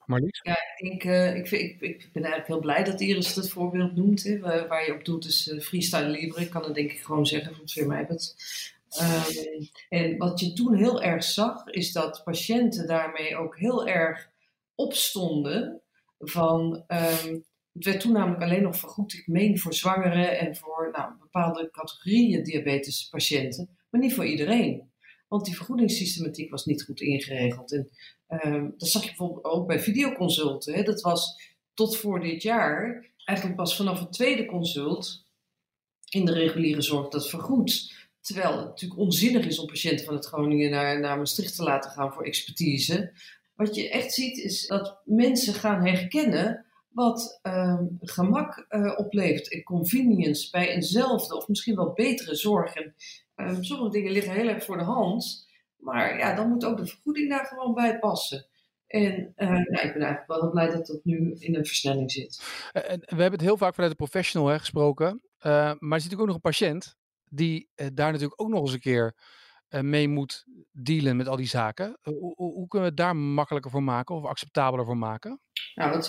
Marlies? 0.07 0.41
Ja, 0.43 0.57
ik, 0.77 1.05
ik, 1.37 1.47
vind, 1.47 1.63
ik, 1.63 1.81
ik, 1.81 2.11
ben 2.13 2.23
eigenlijk 2.23 2.47
heel 2.47 2.61
blij 2.61 2.85
dat 2.85 3.01
Iris 3.01 3.35
het 3.35 3.51
voorbeeld 3.51 3.95
noemt. 3.95 4.23
Hè, 4.23 4.39
waar, 4.39 4.69
waar, 4.69 4.87
je 4.87 4.95
op 4.95 5.05
doet 5.05 5.25
is 5.25 5.57
freestyle 5.61 6.09
libre. 6.09 6.41
Ik 6.41 6.51
kan 6.51 6.65
het 6.65 6.75
denk 6.75 6.91
ik 6.91 7.01
gewoon 7.01 7.27
zeggen 7.27 7.55
van 7.55 7.69
firma 7.69 8.05
het. 8.09 8.35
Um, 9.01 9.69
en 9.89 10.17
wat 10.17 10.41
je 10.41 10.53
toen 10.53 10.75
heel 10.75 11.03
erg 11.03 11.25
zag, 11.25 11.67
is 11.67 11.93
dat 11.93 12.23
patiënten 12.25 12.87
daarmee 12.87 13.37
ook 13.37 13.59
heel 13.59 13.87
erg 13.87 14.31
opstonden 14.75 15.83
van. 16.19 16.85
Um, 16.89 17.45
het 17.73 17.85
werd 17.85 18.01
toen 18.01 18.13
namelijk 18.13 18.43
alleen 18.43 18.63
nog 18.63 18.77
vergoed, 18.77 19.13
ik 19.13 19.27
meen, 19.27 19.59
voor 19.59 19.75
zwangeren 19.75 20.39
en 20.39 20.57
voor 20.57 20.89
nou, 20.93 21.13
bepaalde 21.21 21.71
categorieën 21.71 22.43
diabetespatiënten, 22.43 23.79
maar 23.91 24.01
niet 24.01 24.15
voor 24.15 24.27
iedereen. 24.27 24.91
Want 25.29 25.45
die 25.45 25.57
vergoedingssystematiek 25.57 26.51
was 26.51 26.65
niet 26.65 26.85
goed 26.85 27.01
ingeregeld. 27.01 27.73
En 27.73 27.91
um, 28.45 28.75
dat 28.77 28.89
zag 28.89 29.03
je 29.03 29.09
bijvoorbeeld 29.09 29.45
ook 29.45 29.67
bij 29.67 29.81
videoconsulten. 29.81 30.75
Hè. 30.75 30.83
Dat 30.83 31.01
was 31.01 31.41
tot 31.75 31.97
voor 31.97 32.21
dit 32.21 32.43
jaar, 32.43 33.11
eigenlijk 33.25 33.59
pas 33.59 33.77
vanaf 33.77 34.01
het 34.01 34.13
tweede 34.13 34.47
consult 34.47 35.27
in 36.09 36.25
de 36.25 36.33
reguliere 36.33 36.83
zorg 36.83 37.09
dat 37.09 37.29
vergoed. 37.29 37.95
Terwijl 38.21 38.57
het 38.57 38.67
natuurlijk 38.67 39.01
onzinnig 39.01 39.47
is 39.47 39.59
om 39.59 39.67
patiënten 39.67 40.05
van 40.05 40.15
het 40.15 40.27
Groningen 40.27 40.71
naar, 40.71 41.01
naar 41.01 41.19
Maastricht 41.19 41.57
te 41.57 41.63
laten 41.63 41.91
gaan 41.91 42.13
voor 42.13 42.25
expertise. 42.25 43.13
Wat 43.55 43.75
je 43.75 43.91
echt 43.91 44.13
ziet 44.13 44.39
is 44.39 44.67
dat 44.67 45.01
mensen 45.05 45.55
gaan 45.55 45.87
herkennen 45.87 46.65
wat 46.89 47.39
ehm, 47.43 47.85
gemak 48.01 48.67
uh, 48.69 48.93
oplevert 48.97 49.53
en 49.53 49.63
convenience 49.63 50.51
bij 50.51 50.69
eenzelfde 50.69 51.37
of 51.37 51.49
misschien 51.49 51.77
wel 51.77 51.93
betere 51.93 52.35
zorg. 52.35 52.75
En 52.75 52.95
um, 53.37 53.65
sommige 53.65 53.91
dingen 53.91 54.13
liggen 54.13 54.33
heel 54.33 54.49
erg 54.49 54.65
voor 54.65 54.79
de 54.79 54.85
hand, 54.85 55.49
maar 55.77 56.19
ja, 56.19 56.35
dan 56.35 56.49
moet 56.49 56.65
ook 56.65 56.77
de 56.77 56.87
vergoeding 56.87 57.31
daar 57.31 57.47
gewoon 57.47 57.75
bij 57.75 57.99
passen. 57.99 58.47
En 58.87 59.33
uh, 59.37 59.49
ja, 59.49 59.81
ik 59.81 59.93
ben 59.93 60.03
eigenlijk 60.03 60.27
wel 60.27 60.51
blij 60.51 60.71
dat 60.71 60.87
dat 60.87 61.05
nu 61.05 61.37
in 61.39 61.55
een 61.55 61.67
versnelling 61.67 62.11
zit. 62.13 62.43
Uh, 62.73 62.83
we 62.83 63.05
hebben 63.07 63.31
het 63.31 63.41
heel 63.41 63.57
vaak 63.57 63.75
vanuit 63.75 63.93
de 63.93 64.05
professional 64.05 64.49
hè, 64.49 64.59
gesproken, 64.59 65.23
maar 65.79 65.99
er 65.99 66.01
zit 66.01 66.15
ook 66.15 66.27
nog 66.27 66.35
een 66.35 66.41
patiënt 66.41 66.99
die 67.31 67.69
uh, 67.77 67.87
daar 67.95 68.13
natuurlijk 68.13 68.41
ook 68.41 68.49
nog 68.49 68.61
eens 68.61 68.73
een 68.73 68.81
keer 68.81 69.15
uh, 69.69 69.81
mee 69.81 70.09
moet 70.09 70.45
dealen 70.73 71.17
met 71.17 71.29
al 71.29 71.37
die 71.37 71.47
zaken. 71.47 71.99
Uh, 72.03 72.15
hoe, 72.19 72.35
hoe, 72.35 72.69
kunnen 72.69 72.89
we 72.89 72.95
het 72.95 72.97
daar 72.97 73.17
makkelijker 73.17 73.71
voor 73.71 73.83
maken 73.83 74.15
of 74.15 74.25
acceptabeler 74.25 74.85
voor 74.85 74.97
maken? 74.97 75.41
Nou, 75.75 75.91
wat, 75.91 76.07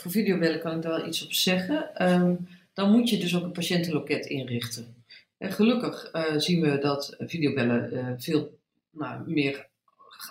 voor 0.00 0.10
videobellen 0.10 0.60
kan 0.60 0.76
ik 0.76 0.82
daar 0.82 0.98
wel 0.98 1.06
iets 1.06 1.24
op 1.24 1.32
zeggen. 1.32 2.10
Um, 2.10 2.48
dan 2.72 2.90
moet 2.90 3.08
je 3.08 3.18
dus 3.18 3.36
ook 3.36 3.42
een 3.42 3.52
patiëntenloket 3.52 4.26
inrichten. 4.26 5.04
En 5.38 5.52
gelukkig 5.52 6.10
zien 6.36 6.60
we 6.60 6.78
dat 6.78 7.16
videobellen 7.18 8.20
veel 8.20 8.58
nou, 8.90 9.30
meer 9.30 9.68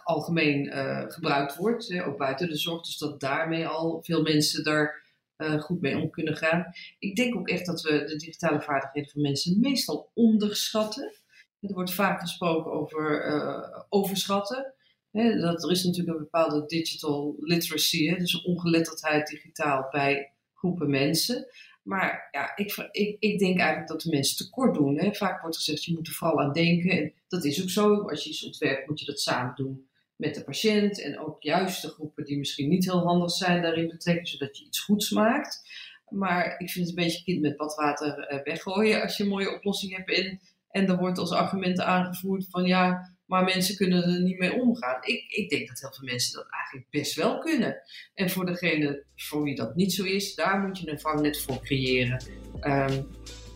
algemeen 0.04 0.72
gebruikt 1.12 1.56
wordt, 1.56 1.88
hè, 1.88 2.06
ook 2.06 2.18
buiten 2.18 2.50
de 2.50 2.58
zorg. 2.58 2.82
Dus 2.82 2.98
dat 2.98 3.20
daarmee 3.20 3.68
al 3.68 4.04
veel 4.04 4.22
mensen 4.22 4.64
daar 4.64 5.01
uh, 5.42 5.62
goed 5.62 5.82
mee 5.82 5.98
om 5.98 6.10
kunnen 6.10 6.36
gaan. 6.36 6.66
Ik 7.00 7.16
denk 7.16 7.36
ook 7.36 7.50
echt 7.50 7.66
dat 7.66 7.82
we 7.82 8.04
de 8.04 8.16
digitale 8.16 8.62
vaardigheden 8.62 9.12
van 9.12 9.22
mensen 9.22 9.60
meestal 9.60 10.12
onderschatten. 10.14 11.14
Er 11.60 11.74
wordt 11.74 11.94
vaak 11.94 12.20
gesproken 12.20 12.72
over 12.72 13.28
uh, 13.28 13.82
overschatten. 13.90 14.74
Dat, 15.12 15.64
er 15.64 15.72
is 15.72 15.84
natuurlijk 15.84 16.18
een 16.18 16.24
bepaalde 16.24 16.66
digital 16.66 17.36
literacy, 17.40 18.16
dus 18.16 18.42
ongeletterdheid 18.42 19.28
digitaal 19.28 19.88
bij 19.92 20.34
groepen 20.54 20.90
mensen. 20.90 21.48
Maar 21.84 22.28
ja, 22.32 22.56
ik, 22.56 22.90
ik, 22.92 23.16
ik 23.20 23.40
denk 23.40 23.60
eigenlijk 23.60 23.90
dat 23.90 24.02
de 24.02 24.10
mensen 24.10 24.38
tekort 24.38 24.74
doen. 24.74 25.16
Vaak 25.16 25.42
wordt 25.42 25.58
gezegd, 25.58 25.84
je 25.84 25.94
moet 25.94 26.08
er 26.08 26.14
vooral 26.14 26.42
aan 26.42 26.54
denken. 26.54 26.90
En 26.90 27.14
dat 27.28 27.46
is 27.46 27.62
ook 27.62 27.70
zo. 27.70 28.10
Als 28.10 28.24
je 28.24 28.30
iets 28.30 28.46
ontwerpt, 28.46 28.88
moet 28.88 29.00
je 29.00 29.06
dat 29.06 29.20
samen 29.20 29.56
doen 29.56 29.90
met 30.22 30.36
de 30.36 30.44
patiënt 30.44 31.02
en 31.02 31.20
ook 31.20 31.42
juist 31.44 31.82
de 31.82 31.88
groepen 31.88 32.26
die 32.26 32.38
misschien 32.38 32.70
niet 32.70 32.86
heel 32.86 33.00
handig 33.00 33.32
zijn 33.32 33.62
daarin 33.62 33.88
betrekken, 33.88 34.28
zodat 34.28 34.58
je 34.58 34.66
iets 34.66 34.80
goeds 34.80 35.10
maakt. 35.10 35.70
Maar 36.10 36.46
ik 36.46 36.70
vind 36.70 36.88
het 36.88 36.98
een 36.98 37.04
beetje 37.04 37.24
kind 37.24 37.42
met 37.42 37.58
badwater 37.58 38.42
weggooien 38.44 39.02
als 39.02 39.18
je 39.18 39.24
een 39.24 39.30
mooie 39.30 39.56
oplossing 39.56 39.96
hebt. 39.96 40.12
En, 40.12 40.40
en 40.70 40.88
er 40.88 40.98
wordt 40.98 41.18
als 41.18 41.32
argument 41.32 41.80
aangevoerd 41.80 42.46
van 42.50 42.64
ja, 42.64 43.16
maar 43.26 43.44
mensen 43.44 43.76
kunnen 43.76 44.04
er 44.04 44.22
niet 44.22 44.40
mee 44.40 44.62
omgaan. 44.62 44.98
Ik, 45.02 45.32
ik 45.32 45.50
denk 45.50 45.68
dat 45.68 45.80
heel 45.80 45.94
veel 45.94 46.08
mensen 46.08 46.34
dat 46.34 46.48
eigenlijk 46.50 46.90
best 46.90 47.16
wel 47.16 47.40
kunnen. 47.40 47.82
En 48.14 48.30
voor 48.30 48.46
degene 48.46 49.04
voor 49.16 49.44
wie 49.44 49.56
dat 49.56 49.76
niet 49.76 49.94
zo 49.94 50.04
is, 50.04 50.36
daar 50.36 50.60
moet 50.60 50.80
je 50.80 50.92
een 50.92 51.00
vangnet 51.00 51.42
voor 51.42 51.62
creëren. 51.62 52.24
Um, 52.62 53.08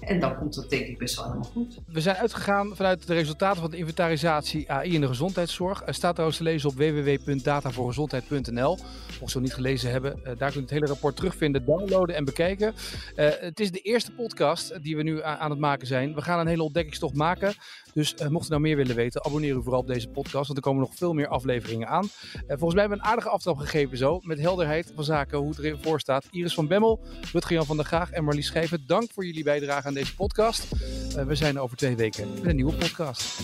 en 0.05 0.19
dan 0.19 0.37
komt 0.37 0.55
dat 0.55 0.69
denk 0.69 0.85
ik 0.85 0.97
best 0.97 1.15
wel 1.15 1.25
helemaal 1.25 1.49
goed. 1.51 1.79
We 1.87 2.01
zijn 2.01 2.15
uitgegaan 2.15 2.75
vanuit 2.75 3.07
de 3.07 3.13
resultaten 3.13 3.61
van 3.61 3.71
de 3.71 3.77
inventarisatie 3.77 4.71
AI 4.71 4.93
in 4.93 5.01
de 5.01 5.07
gezondheidszorg. 5.07 5.81
Er 5.85 5.93
staat 5.93 6.11
trouwens 6.11 6.37
te 6.37 6.43
lezen 6.43 6.69
op 6.69 6.75
www.datavoorgezondheid.nl. 6.75 8.77
Mocht 9.19 9.31
je 9.31 9.35
het 9.39 9.39
niet 9.39 9.53
gelezen 9.53 9.91
hebben, 9.91 10.17
uh, 10.17 10.23
daar 10.23 10.51
kun 10.51 10.53
je 10.53 10.59
het 10.59 10.69
hele 10.69 10.85
rapport 10.85 11.15
terugvinden, 11.15 11.65
downloaden 11.65 12.15
en 12.15 12.25
bekijken. 12.25 12.73
Uh, 13.15 13.29
het 13.39 13.59
is 13.59 13.71
de 13.71 13.79
eerste 13.79 14.11
podcast 14.11 14.83
die 14.83 14.95
we 14.95 15.03
nu 15.03 15.23
aan 15.23 15.49
het 15.49 15.59
maken 15.59 15.87
zijn. 15.87 16.13
We 16.13 16.21
gaan 16.21 16.39
een 16.39 16.47
hele 16.47 16.63
ontdekkingstocht 16.63 17.15
maken. 17.15 17.53
Dus 17.95 18.15
uh, 18.21 18.27
mocht 18.27 18.45
u 18.45 18.49
nou 18.49 18.61
meer 18.61 18.75
willen 18.75 18.95
weten, 18.95 19.25
abonneer 19.25 19.55
u 19.55 19.61
vooral 19.61 19.79
op 19.79 19.87
deze 19.87 20.07
podcast. 20.07 20.45
Want 20.45 20.57
er 20.57 20.61
komen 20.61 20.81
nog 20.81 20.95
veel 20.95 21.13
meer 21.13 21.27
afleveringen 21.27 21.87
aan. 21.87 22.03
Eh, 22.33 22.41
volgens 22.47 22.73
mij 22.73 22.79
hebben 22.79 22.97
we 22.97 23.03
een 23.03 23.09
aardige 23.09 23.29
aftrap 23.29 23.57
gegeven 23.57 23.97
zo. 23.97 24.19
Met 24.23 24.39
helderheid 24.39 24.91
van 24.95 25.03
zaken 25.03 25.37
hoe 25.37 25.49
het 25.49 25.59
erin 25.59 25.77
voor 25.81 25.99
staat. 25.99 26.25
Iris 26.31 26.53
van 26.53 26.67
Bemmel, 26.67 26.99
Rutger-Jan 27.31 27.65
van 27.65 27.77
der 27.77 27.85
Graag 27.85 28.11
en 28.11 28.23
Marlies 28.23 28.45
Schijven. 28.45 28.83
Dank 28.87 29.11
voor 29.11 29.25
jullie 29.25 29.43
bijdrage 29.43 29.87
aan 29.87 29.93
deze 29.93 30.15
podcast. 30.15 30.67
Eh, 31.15 31.25
we 31.25 31.35
zijn 31.35 31.59
over 31.59 31.77
twee 31.77 31.95
weken 31.95 32.33
met 32.33 32.45
een 32.45 32.55
nieuwe 32.55 32.73
podcast. 32.73 33.43